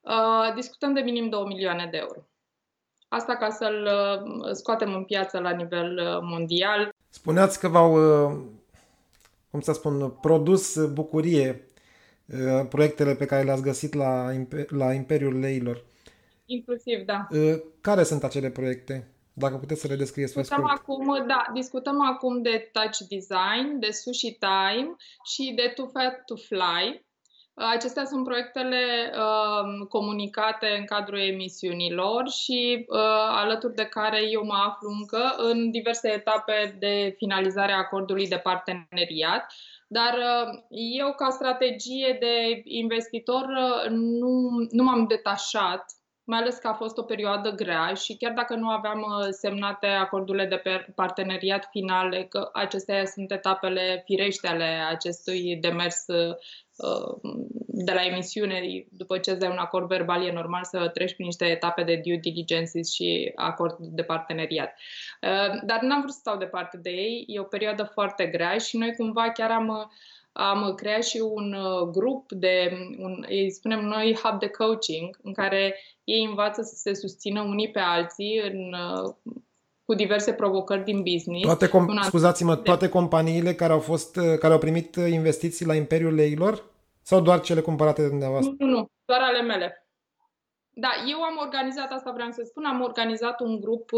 Uh, 0.00 0.54
discutăm 0.54 0.92
de 0.92 1.00
minim 1.00 1.28
2 1.28 1.44
milioane 1.44 1.88
de 1.90 1.96
euro. 1.96 2.26
Asta 3.08 3.36
ca 3.36 3.50
să-l 3.50 3.82
uh, 3.82 4.50
scoatem 4.52 4.94
în 4.94 5.04
piață 5.04 5.38
la 5.38 5.50
nivel 5.50 5.98
uh, 5.98 6.18
mondial. 6.22 6.94
Spuneați 7.08 7.60
că 7.60 7.68
v-au, 7.68 7.92
uh, 7.92 8.40
cum 9.50 9.60
să 9.60 9.72
spun, 9.72 10.10
produs 10.10 10.86
bucurie 10.86 11.68
uh, 12.26 12.66
proiectele 12.68 13.14
pe 13.14 13.26
care 13.26 13.42
le-ați 13.42 13.62
găsit 13.62 13.94
la, 13.94 14.30
la 14.68 14.92
Imperiul 14.92 15.38
Leilor. 15.38 15.84
Inclusiv, 16.46 17.04
da. 17.04 17.26
Uh, 17.30 17.62
care 17.80 18.02
sunt 18.02 18.24
acele 18.24 18.50
proiecte? 18.50 19.12
Dacă 19.32 19.56
puteți 19.56 19.80
să 19.80 19.86
le 19.86 19.96
descrieți 19.96 20.34
discutăm 20.34 20.64
acum, 20.64 21.26
da, 21.26 21.46
discutăm 21.52 22.00
acum 22.00 22.42
de 22.42 22.70
touch 22.72 22.98
design, 22.98 23.78
de 23.78 23.90
sushi 23.90 24.38
time 24.38 24.96
și 25.24 25.52
de 25.56 25.72
too 25.74 25.86
fat 25.86 26.24
to 26.24 26.36
fly. 26.36 27.06
Acestea 27.54 28.04
sunt 28.04 28.24
proiectele 28.24 29.12
uh, 29.14 29.86
comunicate 29.88 30.66
în 30.78 30.84
cadrul 30.84 31.18
emisiunilor 31.18 32.28
și 32.28 32.84
uh, 32.88 32.98
alături 33.28 33.74
de 33.74 33.84
care 33.84 34.30
eu 34.30 34.44
mă 34.44 34.54
aflu 34.54 34.88
încă 34.90 35.34
în 35.36 35.70
diverse 35.70 36.12
etape 36.12 36.76
de 36.78 37.14
finalizare 37.16 37.72
a 37.72 37.76
acordului 37.76 38.28
de 38.28 38.38
parteneriat. 38.38 39.46
Dar 39.88 40.14
uh, 40.14 40.58
eu, 40.98 41.12
ca 41.14 41.28
strategie 41.28 42.16
de 42.20 42.60
investitor, 42.64 43.42
uh, 43.42 43.90
nu, 43.90 44.48
nu 44.70 44.82
m-am 44.82 45.06
detașat 45.06 45.84
mai 46.24 46.38
ales 46.38 46.56
că 46.56 46.68
a 46.68 46.74
fost 46.74 46.98
o 46.98 47.02
perioadă 47.02 47.50
grea 47.50 47.94
și 47.94 48.16
chiar 48.16 48.32
dacă 48.32 48.54
nu 48.54 48.68
aveam 48.68 49.00
uh, 49.00 49.26
semnate 49.30 49.86
acordurile 49.86 50.46
de 50.46 50.62
parteneriat 50.94 51.68
finale, 51.70 52.24
că 52.24 52.48
acestea 52.52 53.04
sunt 53.04 53.30
etapele 53.30 54.02
firește 54.04 54.46
ale 54.46 54.86
acestui 54.90 55.56
demers 55.60 56.04
uh, 56.06 56.36
de 57.66 57.92
la 57.92 58.04
emisiune, 58.04 58.86
după 58.90 59.18
ce 59.18 59.30
îți 59.30 59.40
dai 59.40 59.50
un 59.50 59.56
acord 59.56 59.88
verbal, 59.88 60.26
e 60.26 60.32
normal 60.32 60.64
să 60.64 60.90
treci 60.94 61.14
prin 61.14 61.26
niște 61.26 61.44
etape 61.44 61.82
de 61.82 62.00
due 62.04 62.16
diligence 62.16 62.82
și 62.94 63.32
acord 63.34 63.76
de 63.80 64.02
parteneriat. 64.02 64.74
Uh, 65.22 65.60
dar 65.64 65.80
n-am 65.80 66.00
vrut 66.00 66.12
să 66.12 66.18
stau 66.18 66.36
departe 66.36 66.76
de 66.76 66.90
ei, 66.90 67.24
e 67.26 67.40
o 67.40 67.42
perioadă 67.42 67.90
foarte 67.92 68.26
grea 68.26 68.58
și 68.58 68.76
noi 68.76 68.94
cumva 68.96 69.30
chiar 69.30 69.50
am 69.50 69.90
am 70.34 70.74
creat 70.74 71.04
și 71.04 71.22
un 71.34 71.56
grup 71.90 72.32
de, 72.32 72.72
un, 72.98 73.24
îi 73.28 73.50
spunem 73.50 73.84
noi, 73.84 74.18
hub 74.22 74.38
de 74.38 74.48
coaching, 74.48 75.18
în 75.22 75.32
care 75.32 75.76
ei 76.04 76.24
învață 76.24 76.62
să 76.62 76.74
se 76.74 76.94
susțină 76.94 77.42
unii 77.42 77.70
pe 77.70 77.78
alții 77.78 78.40
în, 78.52 78.72
uh, 78.72 79.14
cu 79.84 79.94
diverse 79.94 80.32
provocări 80.32 80.84
din 80.84 81.02
business. 81.02 81.44
Toate 81.44 81.68
com- 81.68 82.02
scuzați-mă, 82.02 82.56
toate 82.56 82.88
companiile 82.88 83.54
care 83.54 83.72
au, 83.72 83.80
fost, 83.80 84.16
uh, 84.16 84.38
care 84.38 84.52
au 84.52 84.58
primit 84.58 84.96
uh, 84.96 85.10
investiții 85.10 85.66
la 85.66 85.74
Imperiul 85.74 86.14
Leilor? 86.14 86.70
Sau 87.02 87.20
doar 87.20 87.40
cele 87.40 87.60
cumpărate 87.60 88.02
de 88.02 88.08
dumneavoastră? 88.08 88.54
Nu, 88.58 88.66
nu, 88.66 88.90
doar 89.04 89.20
ale 89.20 89.42
mele. 89.42 89.86
Da, 90.74 90.88
eu 91.10 91.22
am 91.22 91.36
organizat, 91.40 91.90
asta 91.90 92.10
vreau 92.12 92.30
să 92.30 92.42
spun, 92.44 92.64
am 92.64 92.80
organizat 92.80 93.40
un 93.40 93.60
grup 93.60 93.90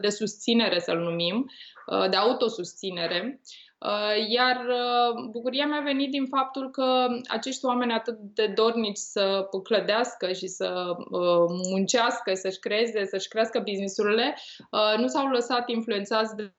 de 0.00 0.08
susținere, 0.08 0.78
să-l 0.78 0.98
numim, 0.98 1.46
de 2.10 2.16
autosusținere, 2.16 3.40
Uh, 3.78 4.28
iar 4.28 4.66
uh, 4.68 5.28
bucuria 5.30 5.66
mea 5.66 5.78
a 5.78 5.82
venit 5.82 6.10
din 6.10 6.26
faptul 6.26 6.70
că 6.70 7.06
acești 7.26 7.64
oameni 7.64 7.92
atât 7.92 8.18
de 8.18 8.46
dornici 8.46 8.96
să 8.96 9.48
clădească 9.62 10.32
și 10.32 10.46
să 10.46 10.96
uh, 10.98 11.44
muncească, 11.70 12.34
să-și 12.34 12.58
creeze, 12.58 13.04
să-și 13.04 13.28
crească 13.28 13.58
businessurile, 13.58 14.36
nu 14.96 15.06
s-au 15.06 15.28
lăsat 15.28 15.68
influențați 15.68 16.36
de 16.36 16.52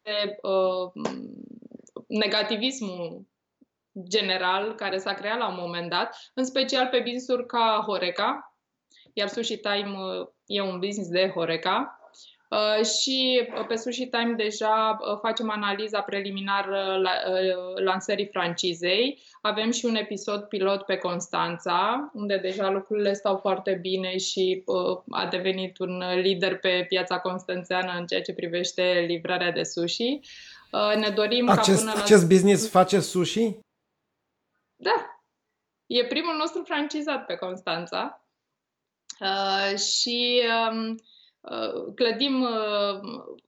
negativismul 2.08 3.25
general 4.10 4.75
care 4.75 4.98
s-a 4.98 5.13
creat 5.13 5.38
la 5.38 5.48
un 5.48 5.58
moment 5.60 5.89
dat, 5.89 6.32
în 6.34 6.46
special 6.46 6.88
pe 6.88 6.98
business-uri 6.98 7.46
ca 7.46 7.84
Horeca, 7.88 8.56
iar 9.13 9.27
Sushi 9.27 9.58
Time 9.58 9.98
e 10.46 10.62
un 10.62 10.80
business 10.80 11.10
de 11.10 11.32
Horeca, 11.34 11.98
Uh, 12.50 12.86
și 12.86 13.48
uh, 13.60 13.66
pe 13.68 13.75
Sushi 13.75 14.06
Time 14.06 14.34
deja 14.38 14.98
uh, 15.00 15.18
facem 15.22 15.50
analiza 15.50 16.00
preliminară 16.00 17.00
la, 17.01 17.12
lansării 17.84 18.30
francizei. 18.32 19.22
Avem 19.42 19.72
și 19.72 19.86
un 19.86 19.96
episod 19.96 20.42
pilot 20.42 20.82
pe 20.82 20.96
Constanța, 20.96 22.12
unde 22.13 22.38
deja 22.38 22.70
lucrurile 22.70 23.13
stau 23.13 23.38
foarte 23.38 23.77
bine 23.82 24.18
și 24.18 24.63
a 25.10 25.27
devenit 25.32 25.77
un 25.77 26.04
lider 26.22 26.58
pe 26.58 26.86
piața 26.89 27.20
constanțeană 27.20 27.96
în 28.00 28.06
ceea 28.06 28.22
ce 28.22 28.34
privește 28.34 29.06
livrarea 29.08 29.51
de 29.51 29.63
sushi. 29.63 30.20
Ne 31.00 31.10
dorim 31.16 31.50
acest, 31.50 31.86
ca 31.86 31.92
până 31.92 32.04
acest 32.04 32.22
la... 32.22 32.27
business 32.27 32.70
face 32.70 33.00
sushi? 33.00 33.58
Da. 34.77 35.22
E 35.86 36.05
primul 36.05 36.36
nostru 36.36 36.63
francizat 36.63 37.25
pe 37.25 37.36
Constanța. 37.36 38.27
Uh, 39.19 39.77
și 39.77 40.41
uh, 40.46 40.96
Uh, 41.51 41.93
clădim, 41.96 42.41
uh, 42.41 43.00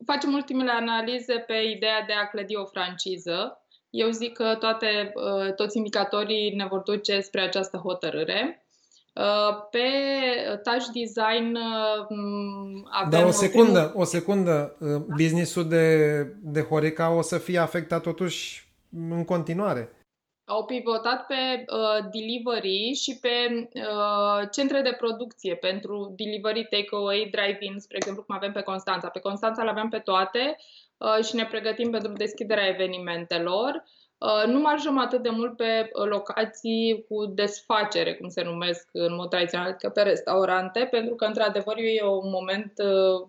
facem 0.05 0.33
ultimele 0.33 0.71
analize 0.71 1.33
pe 1.47 1.53
ideea 1.75 2.03
de 2.07 2.13
a 2.13 2.27
clădi 2.27 2.55
o 2.55 2.65
franciză. 2.65 3.63
Eu 3.89 4.09
zic 4.09 4.33
că 4.33 4.55
toate, 4.59 5.11
uh, 5.15 5.53
toți 5.53 5.77
indicatorii 5.77 6.55
ne 6.55 6.65
vor 6.65 6.79
duce 6.79 7.19
spre 7.19 7.41
această 7.41 7.77
hotărâre. 7.77 8.63
Pe 9.71 9.79
touch 10.63 10.85
design 10.93 11.57
avem... 12.91 13.09
Dar 13.09 13.23
o 13.23 13.31
secundă, 13.31 13.79
primul... 13.79 14.01
o 14.01 14.03
secundă. 14.03 14.77
Businessul 15.15 15.67
de, 15.67 16.21
de 16.41 16.61
Horeca 16.61 17.11
o 17.11 17.21
să 17.21 17.37
fie 17.37 17.57
afectat 17.57 18.01
totuși 18.01 18.67
în 19.09 19.25
continuare 19.25 19.98
au 20.49 20.65
pivotat 20.65 21.25
pe 21.25 21.65
uh, 21.73 22.09
delivery 22.11 22.93
și 22.93 23.17
pe 23.21 23.67
uh, 23.73 24.47
centre 24.51 24.81
de 24.81 24.95
producție 24.97 25.55
pentru 25.55 26.13
delivery, 26.17 26.67
takeaway, 26.69 27.29
drive-in, 27.31 27.79
spre 27.79 27.97
exemplu, 27.97 28.23
cum 28.23 28.35
avem 28.35 28.51
pe 28.51 28.61
Constanța. 28.61 29.09
Pe 29.09 29.19
Constanța 29.19 29.63
le 29.63 29.69
avem 29.69 29.89
pe 29.89 29.99
toate 29.99 30.55
uh, 30.97 31.23
și 31.25 31.35
ne 31.35 31.45
pregătim 31.45 31.91
pentru 31.91 32.11
deschiderea 32.11 32.67
evenimentelor. 32.67 33.83
Uh, 34.17 34.43
nu 34.47 34.59
marjăm 34.59 34.97
atât 34.97 35.21
de 35.21 35.29
mult 35.29 35.55
pe 35.55 35.89
uh, 35.93 36.05
locații 36.05 37.05
cu 37.09 37.25
desfacere, 37.25 38.13
cum 38.13 38.29
se 38.29 38.43
numesc 38.43 38.89
în 38.91 39.15
mod 39.15 39.29
tradițional, 39.29 39.67
adică 39.67 39.89
pe 39.89 40.01
restaurante, 40.01 40.87
pentru 40.91 41.15
că, 41.15 41.25
într-adevăr, 41.25 41.77
e 41.77 42.03
un 42.03 42.29
moment 42.29 42.73
uh, 42.77 43.27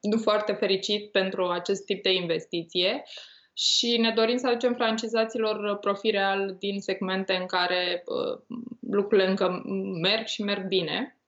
nu 0.00 0.18
foarte 0.18 0.52
fericit 0.52 1.10
pentru 1.10 1.48
acest 1.48 1.84
tip 1.84 2.02
de 2.02 2.12
investiție. 2.12 3.02
Uh, 3.04 3.36
și 3.58 3.96
ne 3.96 4.10
dorim 4.10 4.36
să 4.36 4.46
aducem 4.46 4.74
francizaților 4.74 5.78
profil 5.78 6.10
real 6.10 6.56
din 6.58 6.80
segmente 6.80 7.34
în 7.34 7.46
care 7.46 8.02
uh, 8.06 8.58
lucrurile 8.90 9.28
încă 9.28 9.62
merg 10.00 10.26
și 10.26 10.42
merg 10.42 10.66
bine. 10.66 11.18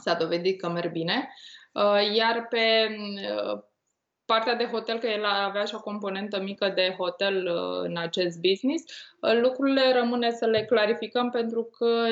S-a 0.00 0.14
dovedit 0.14 0.60
că 0.60 0.68
merg 0.68 0.92
bine. 0.92 1.28
Uh, 1.72 2.14
iar 2.14 2.46
pe 2.48 2.88
uh, 2.88 3.62
partea 4.24 4.54
de 4.54 4.64
hotel, 4.64 4.98
că 4.98 5.06
el 5.06 5.24
avea 5.24 5.64
și 5.64 5.74
o 5.74 5.80
componentă 5.80 6.40
mică 6.40 6.72
de 6.74 6.94
hotel 6.98 7.46
uh, 7.46 7.88
în 7.88 7.96
acest 7.96 8.40
business, 8.40 8.84
uh, 9.20 9.40
lucrurile 9.40 9.92
rămâne 9.92 10.30
să 10.30 10.46
le 10.46 10.64
clarificăm 10.64 11.30
pentru 11.30 11.64
că 11.64 12.04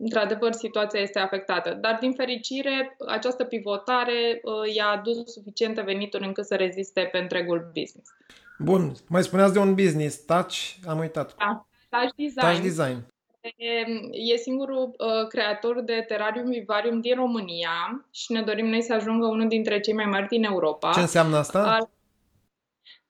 într-adevăr, 0.00 0.52
situația 0.52 1.00
este 1.00 1.18
afectată. 1.18 1.74
Dar, 1.80 1.96
din 2.00 2.12
fericire, 2.12 2.96
această 3.06 3.44
pivotare 3.44 4.40
uh, 4.42 4.74
i-a 4.74 4.86
adus 4.86 5.32
suficiente 5.32 5.80
venituri 5.80 6.24
încât 6.24 6.44
să 6.44 6.56
reziste 6.56 7.08
pe 7.12 7.18
întregul 7.18 7.70
business. 7.72 8.10
Bun, 8.58 8.92
mai 9.08 9.22
spuneați 9.22 9.52
de 9.52 9.58
un 9.58 9.74
business, 9.74 10.24
Touch, 10.24 10.56
am 10.86 10.98
uitat. 10.98 11.34
Da, 11.36 11.66
Touch 11.88 12.14
Design. 12.16 12.40
Touch 12.40 12.60
Design. 12.60 13.06
E, 13.40 13.84
e 14.32 14.36
singurul 14.36 14.94
uh, 14.98 15.26
creator 15.28 15.80
de 15.80 16.04
terarium 16.08 16.50
vivarium 16.50 17.00
din 17.00 17.14
România 17.14 18.06
și 18.12 18.32
ne 18.32 18.42
dorim 18.42 18.66
noi 18.66 18.82
să 18.82 18.92
ajungă 18.92 19.26
unul 19.26 19.48
dintre 19.48 19.80
cei 19.80 19.94
mai 19.94 20.04
mari 20.04 20.28
din 20.28 20.44
Europa. 20.44 20.92
Ce 20.92 21.00
înseamnă 21.00 21.36
asta? 21.36 21.74
Al... 21.74 21.88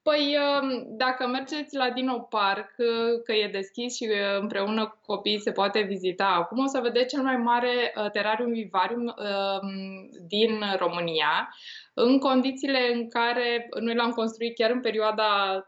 Păi, 0.03 0.37
um, 0.37 0.97
dacă 0.97 1.27
mergeți 1.27 1.77
la 1.77 1.91
Dino 1.91 2.19
Park, 2.19 2.75
uh, 2.79 3.23
că 3.25 3.33
e 3.33 3.49
deschis 3.53 3.97
și 3.97 4.09
uh, 4.11 4.41
împreună 4.41 4.87
cu 4.87 4.99
copiii 5.07 5.41
se 5.41 5.53
poate 5.53 5.81
vizita 5.81 6.27
acum, 6.27 6.59
o 6.65 6.67
să 6.67 6.81
vedeți 6.83 7.15
cel 7.15 7.23
mai 7.23 7.37
mare 7.37 7.93
uh, 7.97 8.11
terarium 8.11 8.53
vivarium 8.53 9.03
um, 9.03 9.71
din 10.27 10.63
România, 10.79 11.55
în 12.01 12.19
condițiile 12.19 12.93
în 12.95 13.09
care 13.09 13.69
noi 13.81 13.95
l-am 13.95 14.11
construit 14.11 14.55
chiar 14.55 14.71
în 14.71 14.81
perioada 14.81 15.63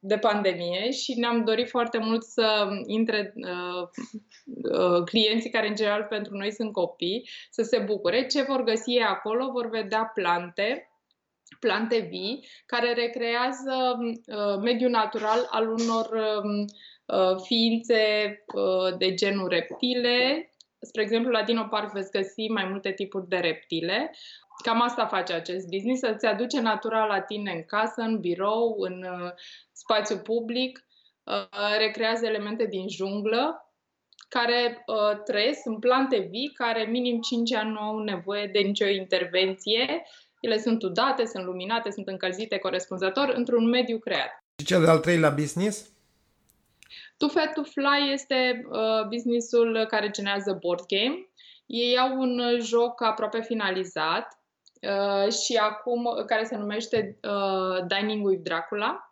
de 0.00 0.18
pandemie 0.18 0.90
și 0.90 1.18
ne-am 1.18 1.44
dorit 1.44 1.68
foarte 1.68 1.98
mult 1.98 2.22
să 2.22 2.68
intre 2.86 3.34
clienții 5.04 5.50
care 5.50 5.68
în 5.68 5.74
general 5.74 6.02
pentru 6.02 6.36
noi 6.36 6.52
sunt 6.52 6.72
copii, 6.72 7.28
să 7.50 7.62
se 7.62 7.78
bucure. 7.78 8.26
Ce 8.26 8.42
vor 8.42 8.62
găsi 8.62 8.98
acolo? 8.98 9.50
Vor 9.50 9.68
vedea 9.68 10.10
plante, 10.14 10.90
plante 11.60 12.06
vii 12.10 12.46
care 12.66 12.92
recrează 12.92 13.98
uh, 13.98 14.62
mediul 14.62 14.90
natural 14.90 15.46
al 15.50 15.68
unor 15.68 16.08
um, 16.42 16.64
uh, 17.06 17.40
ființe 17.42 18.02
uh, 18.54 18.96
de 18.98 19.14
genul 19.14 19.48
reptile. 19.48 20.50
Spre 20.80 21.02
exemplu, 21.02 21.30
la 21.30 21.42
Dino 21.42 21.66
Park 21.70 21.92
veți 21.92 22.10
găsi 22.10 22.48
mai 22.48 22.64
multe 22.64 22.92
tipuri 22.92 23.28
de 23.28 23.36
reptile. 23.36 24.10
Cam 24.64 24.82
asta 24.82 25.06
face 25.06 25.32
acest 25.32 25.68
business, 25.68 26.00
să-ți 26.00 26.26
aduce 26.26 26.60
natura 26.60 27.04
la 27.04 27.20
tine 27.20 27.52
în 27.52 27.64
casă, 27.64 28.00
în 28.00 28.20
birou, 28.20 28.76
în 28.78 29.02
uh, 29.02 29.30
spațiu 29.72 30.16
public, 30.16 30.86
uh, 31.24 31.76
recrează 31.78 32.26
elemente 32.26 32.66
din 32.66 32.88
junglă, 32.88 33.70
care 34.28 34.84
uh, 34.86 35.22
trăiesc, 35.24 35.60
sunt 35.60 35.80
plante 35.80 36.18
vii, 36.30 36.52
care 36.54 36.84
minim 36.84 37.20
5 37.20 37.54
ani 37.54 37.70
nu 37.70 37.78
au 37.78 37.98
nevoie 37.98 38.46
de 38.46 38.58
nicio 38.58 38.86
intervenție 38.86 40.04
ele 40.46 40.58
sunt 40.58 40.82
udate, 40.82 41.24
sunt 41.24 41.44
luminate, 41.44 41.90
sunt 41.90 42.08
încălzite 42.08 42.58
corespunzător 42.58 43.28
într-un 43.28 43.68
mediu 43.68 43.98
creat. 43.98 44.44
Și 44.58 44.66
cel 44.66 44.84
de-al 44.84 44.98
treilea 44.98 45.30
business? 45.30 45.90
Too 47.16 47.28
Fat 47.28 47.52
to 47.52 47.62
Fly 47.62 48.12
este 48.12 48.66
uh, 48.70 49.06
businessul 49.08 49.86
care 49.88 50.10
generează 50.10 50.58
board 50.60 50.86
game. 50.86 51.28
Ei 51.66 51.98
au 51.98 52.18
un 52.18 52.40
joc 52.60 53.02
aproape 53.02 53.40
finalizat 53.40 54.38
uh, 54.82 55.32
și 55.32 55.56
acum 55.56 56.22
care 56.26 56.44
se 56.44 56.56
numește 56.56 57.18
uh, 57.22 57.86
Dining 57.86 58.26
with 58.26 58.42
Dracula. 58.42 59.10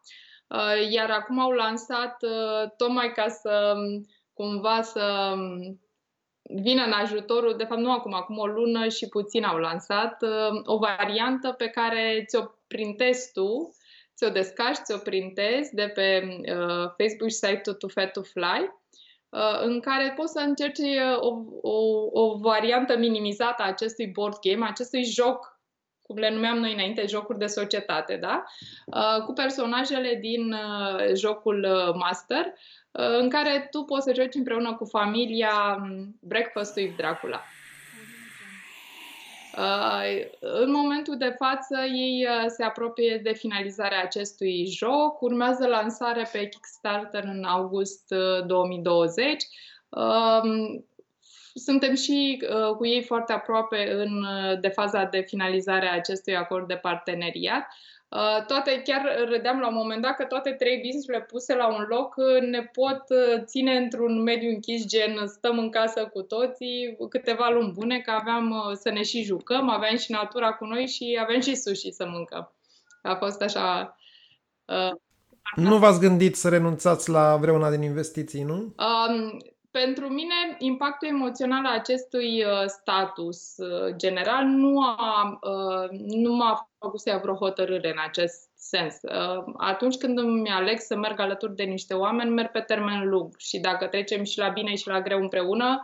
Uh, 0.48 0.90
iar 0.90 1.10
acum 1.10 1.38
au 1.38 1.50
lansat 1.50 2.22
uh, 2.22 2.70
tocmai 2.76 3.12
ca 3.12 3.28
să 3.28 3.74
cumva 4.34 4.82
să 4.82 5.34
um, 5.36 5.80
vină 6.42 6.82
în 6.84 6.92
ajutorul, 6.92 7.56
de 7.56 7.64
fapt 7.64 7.80
nu 7.80 7.92
acum, 7.92 8.14
acum 8.14 8.38
o 8.38 8.46
lună 8.46 8.88
și 8.88 9.08
puțin 9.08 9.44
au 9.44 9.58
lansat, 9.58 10.22
uh, 10.22 10.60
o 10.64 10.78
variantă 10.78 11.52
pe 11.52 11.68
care 11.68 12.24
ți-o 12.26 12.42
printezi 12.66 13.32
tu, 13.32 13.74
ți-o 14.16 14.28
descarci, 14.28 14.84
ți-o 14.84 14.98
printezi 14.98 15.74
de 15.74 15.90
pe 15.94 16.22
uh, 16.28 16.86
Facebook 16.96 17.30
și 17.30 17.36
site-ul 17.36 17.76
To 17.76 17.88
Fat 17.88 18.12
to 18.12 18.22
Fly, 18.22 18.70
uh, 19.28 19.60
în 19.60 19.80
care 19.80 20.12
poți 20.16 20.32
să 20.32 20.38
încerci 20.38 20.78
uh, 20.78 21.16
o, 21.20 21.30
o, 21.60 21.76
o 22.22 22.38
variantă 22.38 22.96
minimizată 22.96 23.62
a 23.62 23.66
acestui 23.66 24.06
board 24.06 24.36
game, 24.40 24.66
acestui 24.66 25.04
joc 25.04 25.53
cum 26.06 26.16
le 26.16 26.30
numeam 26.30 26.58
noi 26.58 26.72
înainte, 26.72 27.06
jocuri 27.06 27.38
de 27.38 27.46
societate, 27.46 28.16
da? 28.16 28.44
Uh, 28.86 29.24
cu 29.24 29.32
personajele 29.32 30.18
din 30.20 30.52
uh, 30.52 31.14
jocul 31.14 31.66
Master, 31.94 32.54
Uh, 32.98 33.18
în 33.18 33.28
care 33.28 33.68
tu 33.70 33.82
poți 33.82 34.04
să 34.04 34.14
joci 34.14 34.34
împreună 34.34 34.74
cu 34.74 34.84
familia 34.84 35.78
um, 35.80 36.16
Breakfast 36.20 36.76
with 36.76 36.96
Dracula. 36.96 37.42
Uh, 39.58 40.26
în 40.40 40.70
momentul 40.70 41.16
de 41.16 41.34
față, 41.38 41.76
ei 41.80 42.26
uh, 42.28 42.44
se 42.46 42.62
apropie 42.62 43.20
de 43.22 43.32
finalizarea 43.32 44.02
acestui 44.02 44.66
joc. 44.66 45.20
Urmează 45.20 45.66
lansare 45.66 46.28
pe 46.32 46.48
Kickstarter 46.48 47.24
în 47.24 47.44
august 47.44 48.14
2020. 48.46 49.44
Um, 51.54 51.62
suntem 51.62 51.94
și 51.94 52.42
cu 52.76 52.86
ei 52.86 53.02
foarte 53.02 53.32
aproape 53.32 53.92
în, 53.92 54.26
de 54.60 54.68
faza 54.68 55.04
de 55.04 55.20
finalizare 55.20 55.86
a 55.86 55.94
acestui 55.94 56.36
acord 56.36 56.66
de 56.66 56.74
parteneriat. 56.74 57.66
Uh, 58.08 58.44
toate, 58.46 58.82
chiar 58.84 59.02
râdeam 59.28 59.58
la 59.58 59.68
un 59.68 59.74
moment 59.74 60.02
dat 60.02 60.16
că 60.16 60.24
toate 60.24 60.50
trei 60.50 60.76
business-urile 60.76 61.22
puse 61.22 61.54
la 61.54 61.74
un 61.74 61.84
loc 61.88 62.14
uh, 62.16 62.40
ne 62.40 62.62
pot 62.62 63.02
uh, 63.08 63.42
ține 63.44 63.76
într-un 63.76 64.22
mediu 64.22 64.48
închis, 64.48 64.86
gen 64.86 65.26
stăm 65.26 65.58
în 65.58 65.70
casă 65.70 66.06
cu 66.12 66.22
toții 66.22 66.96
câteva 67.08 67.48
luni 67.48 67.72
bune, 67.72 67.98
că 67.98 68.10
aveam 68.10 68.54
să 68.80 68.90
ne 68.90 69.02
și 69.02 69.22
jucăm, 69.22 69.68
aveam 69.68 69.96
și 69.96 70.10
natura 70.10 70.52
cu 70.52 70.64
noi 70.64 70.86
și 70.86 71.18
aveam 71.22 71.40
și 71.40 71.54
sushi 71.54 71.90
să 71.90 72.06
mâncăm. 72.08 72.52
A 73.02 73.14
fost 73.14 73.42
așa... 73.42 73.96
Uh, 74.64 74.92
nu 75.56 75.78
v-ați 75.78 76.00
gândit 76.00 76.36
să 76.36 76.48
renunțați 76.48 77.10
la 77.10 77.36
vreuna 77.36 77.70
din 77.70 77.82
investiții, 77.82 78.42
nu? 78.42 78.54
Um, 78.54 79.38
pentru 79.80 80.08
mine, 80.08 80.34
impactul 80.58 81.08
emoțional 81.08 81.64
al 81.64 81.78
acestui 81.78 82.44
uh, 82.44 82.64
status 82.66 83.54
uh, 83.56 83.94
general 83.96 84.44
nu, 84.44 84.80
a, 84.80 85.38
uh, 85.40 85.98
nu 85.98 86.32
m-a 86.32 86.68
făcut 86.78 87.00
să 87.00 87.08
iau 87.08 87.20
vreo 87.22 87.34
hotărâre 87.34 87.88
în 87.88 88.00
acest 88.06 88.50
sens. 88.56 88.94
Atunci 89.56 89.96
când 89.96 90.18
îmi 90.18 90.48
aleg 90.48 90.78
să 90.78 90.96
merg 90.96 91.20
alături 91.20 91.54
de 91.54 91.62
niște 91.62 91.94
oameni, 91.94 92.30
merg 92.30 92.50
pe 92.50 92.60
termen 92.60 93.08
lung 93.08 93.34
și 93.38 93.58
dacă 93.58 93.86
trecem 93.86 94.22
și 94.24 94.38
la 94.38 94.48
bine 94.48 94.74
și 94.74 94.88
la 94.88 95.00
greu 95.00 95.20
împreună, 95.20 95.80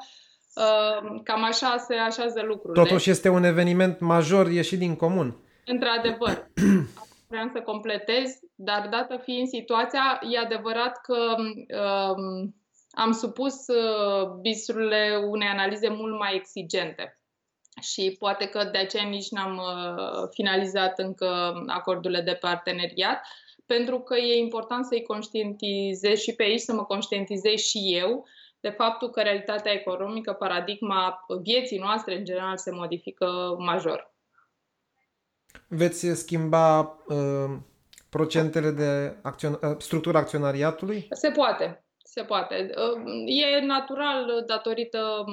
cam 1.25 1.45
așa 1.45 1.77
se 1.77 1.95
așează 1.95 2.43
lucrurile. 2.43 2.83
Totuși 2.83 3.11
este 3.11 3.29
un 3.29 3.45
eveniment 3.45 4.01
major 4.01 4.51
ieșit 4.51 4.79
din 4.79 4.97
comun. 4.97 5.37
Într-adevăr. 5.67 6.51
Vreau 7.33 7.51
să 7.55 7.61
completez, 7.61 8.39
dar 8.55 8.89
dată 8.91 9.21
fiind 9.23 9.49
situația, 9.49 10.21
e 10.31 10.39
adevărat 10.39 11.01
că 11.01 11.35
um, 11.37 12.55
am 12.91 13.13
supus 13.13 13.67
uh, 13.67 14.29
bisurile 14.41 15.21
unei 15.29 15.49
analize 15.49 15.89
mult 15.89 16.19
mai 16.19 16.35
exigente. 16.35 17.21
Și 17.81 18.17
poate 18.19 18.47
că 18.47 18.65
de 18.65 18.79
aceea 18.79 19.09
nici 19.09 19.31
n-am 19.31 19.57
uh, 19.57 20.29
finalizat 20.31 20.99
încă 20.99 21.53
acordurile 21.67 22.21
de 22.21 22.35
parteneriat, 22.35 23.27
pentru 23.67 24.01
că 24.01 24.17
e 24.17 24.39
important 24.39 24.87
să-i 24.87 25.03
conștientizez 25.03 26.19
și 26.19 26.35
pe 26.35 26.43
aici, 26.43 26.61
să 26.61 26.73
mă 26.73 26.85
conștientizez 26.85 27.59
și 27.59 27.97
eu 27.97 28.27
de 28.61 28.69
faptul 28.69 29.11
că 29.11 29.21
realitatea 29.21 29.73
economică, 29.73 30.33
paradigma 30.33 31.27
vieții 31.43 31.79
noastre 31.79 32.17
în 32.17 32.25
general 32.25 32.57
se 32.57 32.71
modifică 32.71 33.55
major. 33.59 34.15
Veți 35.69 36.07
schimba 36.07 36.81
uh, 37.07 37.57
procentele 38.09 38.71
de 38.71 39.17
acțion- 39.23 39.59
uh, 39.63 39.77
structura 39.79 40.19
acționariatului? 40.19 41.07
Se 41.11 41.31
poate. 41.31 41.85
Se 42.13 42.23
poate. 42.23 42.71
E 43.27 43.65
natural 43.65 44.45
datorită, 44.47 45.25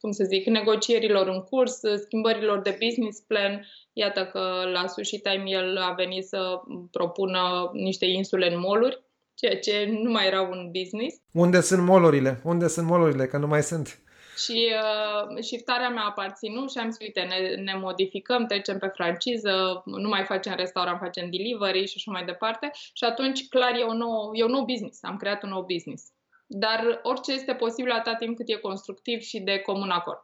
cum 0.00 0.10
să 0.10 0.24
zic, 0.24 0.46
negocierilor 0.46 1.26
în 1.28 1.40
curs, 1.40 1.80
schimbărilor 2.04 2.60
de 2.60 2.78
business 2.84 3.20
plan. 3.20 3.66
Iată 3.92 4.26
că 4.32 4.40
la 4.72 4.86
Sushi 4.86 5.18
Time 5.18 5.42
el 5.46 5.76
a 5.76 5.92
venit 5.96 6.24
să 6.24 6.60
propună 6.90 7.70
niște 7.72 8.06
insule 8.06 8.52
în 8.52 8.60
moluri, 8.60 9.02
ceea 9.34 9.58
ce 9.58 9.88
nu 10.02 10.10
mai 10.10 10.26
era 10.26 10.40
un 10.40 10.70
business. 10.72 11.16
Unde 11.32 11.60
sunt 11.60 11.82
molurile? 11.82 12.40
Unde 12.44 12.68
sunt 12.68 12.86
molurile? 12.86 13.26
Că 13.26 13.36
nu 13.36 13.46
mai 13.46 13.62
sunt. 13.62 13.98
Și 14.38 14.72
uh, 14.82 15.42
shiftarea 15.42 15.88
mea 15.88 16.02
a 16.02 16.06
aparținut 16.06 16.70
și 16.70 16.78
am 16.78 16.90
zis, 16.90 17.00
uite, 17.00 17.20
ne, 17.20 17.62
ne 17.62 17.74
modificăm, 17.76 18.46
trecem 18.46 18.78
pe 18.78 18.86
franciză, 18.86 19.82
nu 19.84 20.08
mai 20.08 20.24
facem 20.24 20.54
restaurant, 20.56 20.98
facem 20.98 21.30
delivery 21.30 21.86
și 21.86 21.94
așa 21.96 22.10
mai 22.10 22.24
departe. 22.24 22.70
Și 22.72 23.04
atunci, 23.04 23.48
clar, 23.48 23.74
e 23.74 23.84
un 23.84 23.96
nou, 23.96 24.30
e 24.32 24.44
un 24.44 24.50
nou 24.50 24.64
business. 24.64 25.02
Am 25.02 25.16
creat 25.16 25.42
un 25.42 25.48
nou 25.48 25.62
business. 25.62 26.04
Dar 26.46 27.00
orice 27.02 27.32
este 27.32 27.54
posibil 27.54 27.90
atâta 27.90 28.16
timp 28.16 28.36
cât 28.36 28.48
e 28.48 28.56
constructiv 28.56 29.20
și 29.20 29.40
de 29.40 29.58
comun 29.58 29.90
acord. 29.90 30.22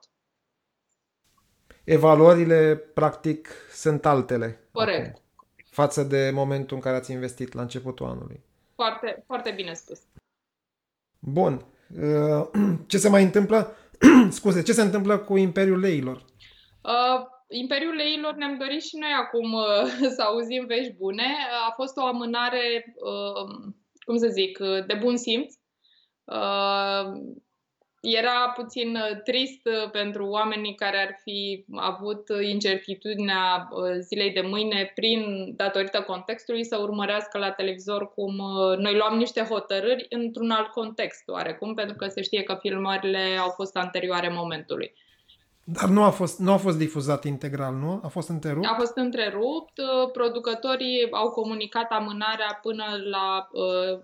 Evaluările, 1.85 2.77
practic, 2.77 3.48
sunt 3.70 4.07
altele. 4.07 4.68
Corect. 4.72 5.07
Acum, 5.07 5.22
față 5.70 6.03
de 6.03 6.31
momentul 6.35 6.77
în 6.77 6.83
care 6.83 6.96
ați 6.96 7.12
investit 7.12 7.53
la 7.53 7.62
începutul 7.62 8.07
anului. 8.07 8.42
Foarte, 8.74 9.22
foarte 9.27 9.50
bine 9.50 9.74
spus. 9.74 10.00
Bun. 11.18 11.66
Uh, 12.03 12.48
ce 12.87 12.98
se 12.98 13.09
mai 13.09 13.22
întâmplă? 13.22 13.77
Scuze, 14.30 14.62
ce 14.62 14.72
se 14.72 14.82
întâmplă 14.82 15.18
cu 15.18 15.36
Imperiul 15.36 15.78
Leilor? 15.78 16.24
Uh, 16.82 17.20
Imperiul 17.48 17.94
Leilor 17.94 18.34
ne-am 18.34 18.58
dorit 18.58 18.82
și 18.82 18.96
noi 18.96 19.12
acum 19.22 19.52
uh, 19.52 20.10
să 20.16 20.22
auzim 20.22 20.66
vești 20.66 20.92
bune. 20.92 21.36
A 21.68 21.72
fost 21.76 21.96
o 21.96 22.04
amânare, 22.04 22.94
uh, 22.96 23.72
cum 24.06 24.16
să 24.16 24.28
zic, 24.28 24.58
uh, 24.60 24.86
de 24.86 24.94
bun 24.94 25.16
simț. 25.16 25.54
Uh, 26.24 27.04
era 28.04 28.52
puțin 28.56 28.96
uh, 28.96 29.22
trist 29.24 29.66
uh, 29.66 29.90
pentru 29.90 30.26
oamenii 30.26 30.74
care 30.74 30.96
ar 30.96 31.18
fi 31.22 31.64
avut 31.74 32.28
incertitudinea 32.42 33.68
zilei 34.00 34.30
de 34.30 34.40
mâine 34.40 34.92
prin 34.94 35.52
datorită 35.56 36.00
contextului 36.00 36.64
să 36.64 36.78
urmărească 36.80 37.38
la 37.38 37.50
televizor 37.50 38.12
cum 38.14 38.34
noi 38.78 38.96
luam 38.96 39.16
niște 39.16 39.42
hotărâri 39.42 40.06
într-un 40.08 40.50
alt 40.50 40.68
context 40.68 41.28
oarecum, 41.28 41.74
pentru 41.74 41.96
că 41.96 42.06
se 42.06 42.22
știe 42.22 42.42
că 42.42 42.56
filmările 42.60 43.36
au 43.40 43.48
fost 43.48 43.76
anterioare 43.76 44.28
momentului. 44.28 44.92
Dar 45.66 45.88
nu 45.88 46.03
a 46.03 46.11
fost, 46.11 46.38
nu 46.38 46.53
a 46.53 46.57
fost 46.57 46.79
difuzat 46.79 47.24
integral, 47.24 47.74
nu? 47.74 48.00
A 48.03 48.09
fost 48.09 48.29
întrerupt? 48.29 48.66
A 48.66 48.74
fost 48.79 48.96
întrerupt. 48.96 49.79
Uh, 49.79 50.11
producătorii 50.12 51.09
au 51.11 51.31
comunicat 51.31 51.90
amânarea 51.90 52.59
până 52.62 52.85
la, 53.11 53.48
uh, 53.53 53.98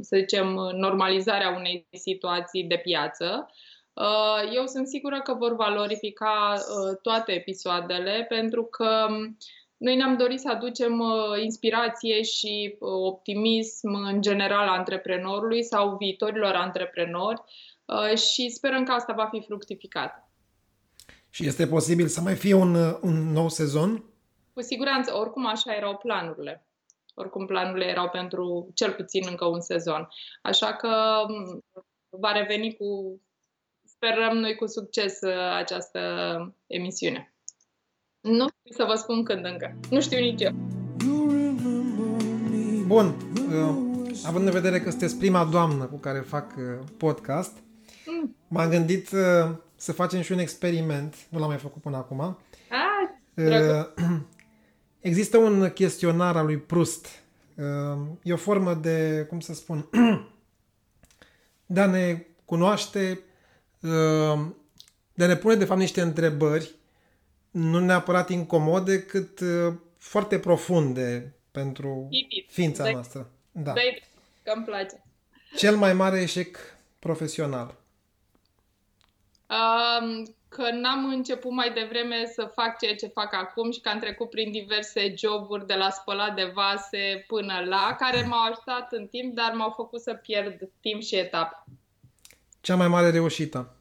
să 0.00 0.16
zicem, 0.16 0.46
normalizarea 0.76 1.54
unei 1.56 1.86
situații 1.90 2.64
de 2.64 2.76
piață. 2.76 3.50
Uh, 3.92 4.52
eu 4.54 4.66
sunt 4.66 4.86
sigură 4.88 5.20
că 5.20 5.34
vor 5.34 5.54
valorifica 5.54 6.54
toate 7.02 7.32
episoadele 7.32 8.26
pentru 8.28 8.64
că 8.64 9.06
noi 9.76 9.96
ne-am 9.96 10.16
dorit 10.16 10.40
să 10.40 10.50
aducem 10.50 11.02
inspirație 11.42 12.22
și 12.22 12.76
optimism 12.80 13.88
în 13.88 14.20
general 14.20 14.68
antreprenorului 14.68 15.62
sau 15.62 15.96
viitorilor 15.96 16.54
antreprenori 16.54 17.42
și 18.16 18.48
sperăm 18.48 18.84
că 18.84 18.92
asta 18.92 19.12
va 19.12 19.28
fi 19.32 19.40
fructificat. 19.40 20.24
Și 21.34 21.46
este 21.46 21.66
posibil 21.66 22.06
să 22.06 22.20
mai 22.20 22.34
fie 22.34 22.54
un, 22.54 22.74
un 23.00 23.32
nou 23.32 23.48
sezon? 23.48 24.04
Cu 24.52 24.62
siguranță, 24.62 25.16
oricum 25.16 25.46
așa 25.46 25.74
erau 25.74 25.96
planurile. 25.96 26.66
Oricum 27.14 27.46
planurile 27.46 27.84
erau 27.84 28.08
pentru 28.08 28.70
cel 28.74 28.92
puțin 28.92 29.22
încă 29.28 29.44
un 29.44 29.60
sezon. 29.60 30.08
Așa 30.42 30.72
că 30.72 30.90
va 32.08 32.32
reveni 32.32 32.74
cu, 32.74 33.20
sperăm 33.84 34.36
noi 34.36 34.54
cu 34.54 34.66
succes 34.66 35.20
uh, 35.20 35.56
această 35.56 36.00
emisiune. 36.66 37.34
Nu 38.20 38.46
știu 38.48 38.84
să 38.84 38.84
vă 38.84 38.94
spun 38.94 39.24
când 39.24 39.44
încă. 39.44 39.76
Nu 39.90 40.00
știu 40.00 40.18
nici 40.18 40.42
eu. 40.42 40.52
Bun. 42.86 43.06
Uh, 43.34 44.16
având 44.26 44.46
în 44.46 44.52
vedere 44.52 44.80
că 44.80 44.90
sunteți 44.90 45.18
prima 45.18 45.44
doamnă 45.44 45.84
cu 45.84 45.96
care 45.96 46.18
fac 46.18 46.54
uh, 46.56 46.64
podcast, 46.98 47.58
mm. 48.06 48.36
m-am 48.48 48.70
gândit 48.70 49.08
să 49.84 49.92
facem 49.92 50.20
și 50.20 50.32
un 50.32 50.38
experiment, 50.38 51.16
nu 51.28 51.38
l-am 51.38 51.48
mai 51.48 51.58
făcut 51.58 51.82
până 51.82 51.96
acum. 51.96 52.38
Ah, 52.68 53.08
uh, 53.34 54.20
Există 55.00 55.36
un 55.36 55.70
chestionar 55.70 56.36
al 56.36 56.44
lui 56.44 56.58
Proust. 56.58 57.06
Uh, 57.54 58.06
e 58.22 58.32
o 58.32 58.36
formă 58.36 58.74
de, 58.74 59.26
cum 59.28 59.40
să 59.40 59.54
spun, 59.54 59.88
de 61.66 61.80
a 61.80 61.86
ne 61.86 62.26
cunoaște, 62.44 63.20
uh, 63.80 64.46
de 65.14 65.24
a 65.24 65.26
ne 65.26 65.36
pune 65.36 65.54
de 65.54 65.64
fapt 65.64 65.80
niște 65.80 66.00
întrebări, 66.00 66.74
nu 67.50 67.78
neapărat 67.78 68.30
incomode, 68.30 69.02
cât 69.02 69.40
foarte 69.98 70.38
profunde 70.38 71.34
pentru 71.50 72.08
ființa 72.48 72.90
noastră. 72.90 73.30
Da. 73.52 73.72
că 74.42 74.52
îmi 74.54 74.64
place. 74.64 75.02
Cel 75.56 75.76
mai 75.76 75.92
mare 75.92 76.20
eșec 76.20 76.58
profesional? 76.98 77.83
Um, 79.54 80.34
că 80.48 80.70
n-am 80.70 81.04
început 81.08 81.50
mai 81.50 81.72
devreme 81.72 82.26
să 82.34 82.50
fac 82.54 82.78
ceea 82.78 82.94
ce 82.94 83.06
fac 83.06 83.34
acum 83.34 83.70
și 83.70 83.80
că 83.80 83.88
am 83.88 83.98
trecut 83.98 84.30
prin 84.30 84.50
diverse 84.50 85.14
joburi 85.16 85.66
de 85.66 85.74
la 85.74 85.90
spălat 85.90 86.34
de 86.34 86.50
vase 86.54 87.24
până 87.26 87.62
la, 87.66 87.96
care 87.98 88.26
m-au 88.28 88.50
ajutat 88.50 88.92
în 88.92 89.06
timp, 89.06 89.34
dar 89.34 89.52
m-au 89.52 89.70
făcut 89.70 90.00
să 90.00 90.14
pierd 90.14 90.58
timp 90.80 91.02
și 91.02 91.16
etapă. 91.16 91.64
Cea 92.60 92.76
mai 92.76 92.88
mare 92.88 93.10
reușită? 93.10 93.76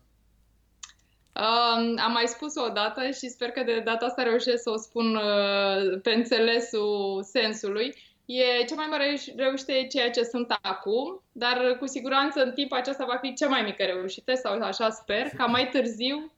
Um, 1.36 1.98
am 2.00 2.12
mai 2.12 2.26
spus-o 2.26 2.62
odată 2.62 3.02
și 3.06 3.30
sper 3.30 3.50
că 3.50 3.64
de 3.64 3.80
data 3.80 4.06
asta 4.06 4.24
reușesc 4.24 4.62
să 4.62 4.70
o 4.70 4.78
spun 4.78 5.16
uh, 5.16 6.02
pe 6.02 6.12
înțelesul 6.12 7.24
sensului. 7.24 7.96
E 8.26 8.64
cea 8.64 8.76
mai 8.76 8.88
mare 8.90 9.20
reușită 9.36 9.72
e 9.72 9.88
ceea 9.88 10.12
ce 10.12 10.24
sunt 10.24 10.58
acum, 10.62 11.22
dar 11.32 11.78
cu 11.80 11.86
siguranță 11.86 12.44
în 12.44 12.52
timp 12.52 12.72
aceasta 12.72 13.06
va 13.06 13.18
fi 13.22 13.34
cea 13.34 13.48
mai 13.48 13.62
mică 13.62 13.84
reușită 13.84 14.34
sau 14.34 14.62
așa 14.62 14.90
sper, 14.90 15.30
ca 15.38 15.46
mai 15.46 15.70
târziu 15.72 16.32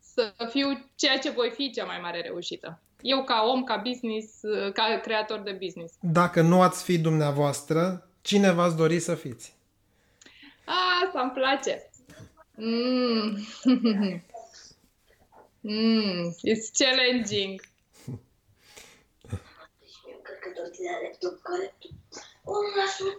să 0.00 0.32
fiu 0.50 0.90
ceea 0.96 1.18
ce 1.18 1.30
voi 1.30 1.50
fi 1.50 1.70
cea 1.70 1.84
mai 1.84 1.98
mare 2.02 2.20
reușită. 2.20 2.80
Eu 3.00 3.24
ca 3.24 3.42
om, 3.52 3.64
ca 3.64 3.76
business, 3.76 4.40
ca 4.72 5.00
creator 5.02 5.38
de 5.40 5.58
business. 5.62 5.92
Dacă 6.00 6.40
nu 6.40 6.62
ați 6.62 6.84
fi 6.84 6.98
dumneavoastră, 6.98 8.08
cine 8.20 8.50
v-ați 8.50 8.76
dori 8.76 8.98
să 8.98 9.14
fiți? 9.14 9.54
Asta 11.04 11.20
îmi 11.20 11.30
place. 11.30 11.90
Mm. 12.56 13.38
mm. 15.60 16.34
It's 16.48 16.70
challenging. 16.72 17.60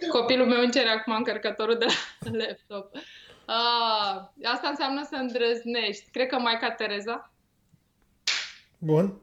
Copilul 0.10 0.48
meu 0.48 0.62
încerc 0.62 0.88
acum 0.90 1.16
încărcătorul 1.16 1.78
de 1.78 1.86
la 1.86 2.32
laptop. 2.46 2.96
Ah, 3.46 4.52
asta 4.54 4.68
înseamnă 4.70 5.04
să 5.10 5.16
îndrăznești. 5.16 6.10
Cred 6.12 6.28
că 6.28 6.40
Maica 6.40 6.72
Tereza. 6.72 7.32
Bun. 8.78 9.22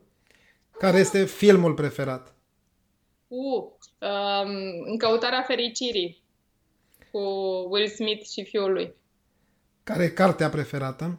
Care 0.78 0.98
este 0.98 1.24
filmul 1.24 1.74
preferat? 1.74 2.34
Uh, 3.28 3.62
um, 3.98 4.50
în 4.86 4.98
căutarea 4.98 5.42
fericirii 5.42 6.22
cu 7.12 7.18
Will 7.68 7.88
Smith 7.88 8.26
și 8.28 8.44
fiul 8.44 8.72
lui. 8.72 8.94
Care 9.84 10.04
e 10.04 10.08
cartea 10.08 10.48
preferată? 10.48 11.18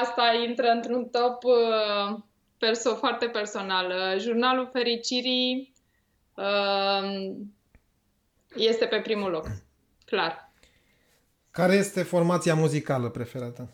Asta 0.00 0.32
intră 0.48 0.66
într-un 0.66 1.08
top 1.08 1.44
uh, 1.44 2.18
perso- 2.58 2.96
foarte 2.98 3.26
personal. 3.26 4.18
Jurnalul 4.18 4.68
fericirii 4.72 5.74
uh, 6.34 7.34
este 8.56 8.86
pe 8.86 9.00
primul 9.00 9.30
loc. 9.30 9.46
Clar. 10.04 10.52
Care 11.50 11.74
este 11.74 12.02
formația 12.02 12.54
muzicală 12.54 13.08
preferată? 13.08 13.70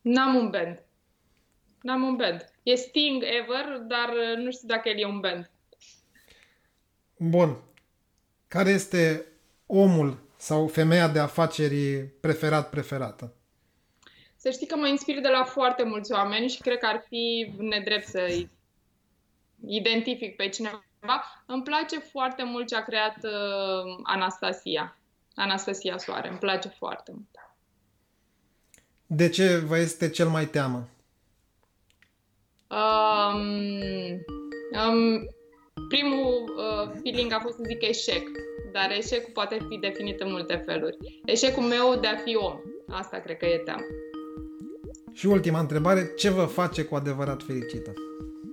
N-am 0.00 0.34
un 0.34 0.50
band. 0.50 0.82
N-am 1.82 2.02
un 2.02 2.16
band. 2.16 2.52
E 2.62 2.74
Sting 2.74 3.22
Ever, 3.22 3.78
dar 3.78 4.08
uh, 4.08 4.44
nu 4.44 4.50
știu 4.50 4.68
dacă 4.68 4.88
el 4.88 4.98
e 4.98 5.06
un 5.06 5.20
band. 5.20 5.50
Bun. 7.16 7.56
Care 8.48 8.70
este 8.70 9.26
omul 9.66 10.18
sau 10.36 10.66
femeia 10.66 11.08
de 11.08 11.18
afaceri 11.18 12.04
preferat 12.20 12.70
preferată? 12.70 13.34
Să 14.46 14.52
știi 14.52 14.66
că 14.66 14.76
mă 14.76 14.88
inspir 14.88 15.20
de 15.20 15.28
la 15.28 15.44
foarte 15.44 15.82
mulți 15.82 16.12
oameni 16.12 16.48
și 16.48 16.60
cred 16.60 16.78
că 16.78 16.86
ar 16.86 17.04
fi 17.08 17.54
nedrept 17.58 18.06
să 18.06 18.44
identific 19.66 20.36
pe 20.36 20.48
cineva. 20.48 20.82
Îmi 21.46 21.62
place 21.62 21.98
foarte 21.98 22.44
mult 22.44 22.66
ce 22.66 22.76
a 22.76 22.82
creat 22.82 23.16
uh, 23.22 24.00
Anastasia. 24.02 24.98
Anastasia 25.34 25.98
Soare. 25.98 26.28
Îmi 26.28 26.38
place 26.38 26.68
foarte 26.68 27.12
mult. 27.14 27.28
De 29.06 29.28
ce 29.28 29.56
vă 29.56 29.78
este 29.78 30.10
cel 30.10 30.28
mai 30.28 30.46
teamă? 30.46 30.88
Um, 32.68 33.40
um, 34.86 35.28
primul 35.88 36.54
uh, 36.56 36.90
feeling 37.02 37.32
a 37.32 37.40
fost 37.40 37.56
să 37.56 37.62
zic 37.66 37.82
eșec, 37.82 38.28
dar 38.72 38.90
eșecul 38.90 39.32
poate 39.32 39.58
fi 39.68 39.78
definit 39.78 40.20
în 40.20 40.30
multe 40.30 40.62
feluri. 40.66 40.96
Eșecul 41.24 41.62
meu 41.62 41.94
de 41.94 42.06
a 42.06 42.16
fi 42.16 42.36
om. 42.36 42.60
Asta 42.88 43.18
cred 43.18 43.36
că 43.36 43.46
e 43.46 43.58
teamă. 43.58 43.84
Și 45.16 45.26
ultima 45.26 45.58
întrebare, 45.58 46.12
ce 46.16 46.30
vă 46.30 46.44
face 46.44 46.82
cu 46.82 46.94
adevărat 46.94 47.42
fericită? 47.42 47.92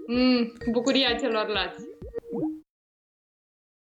Mm, 0.08 0.54
bucuria 0.72 1.16
celorlalți. 1.16 1.84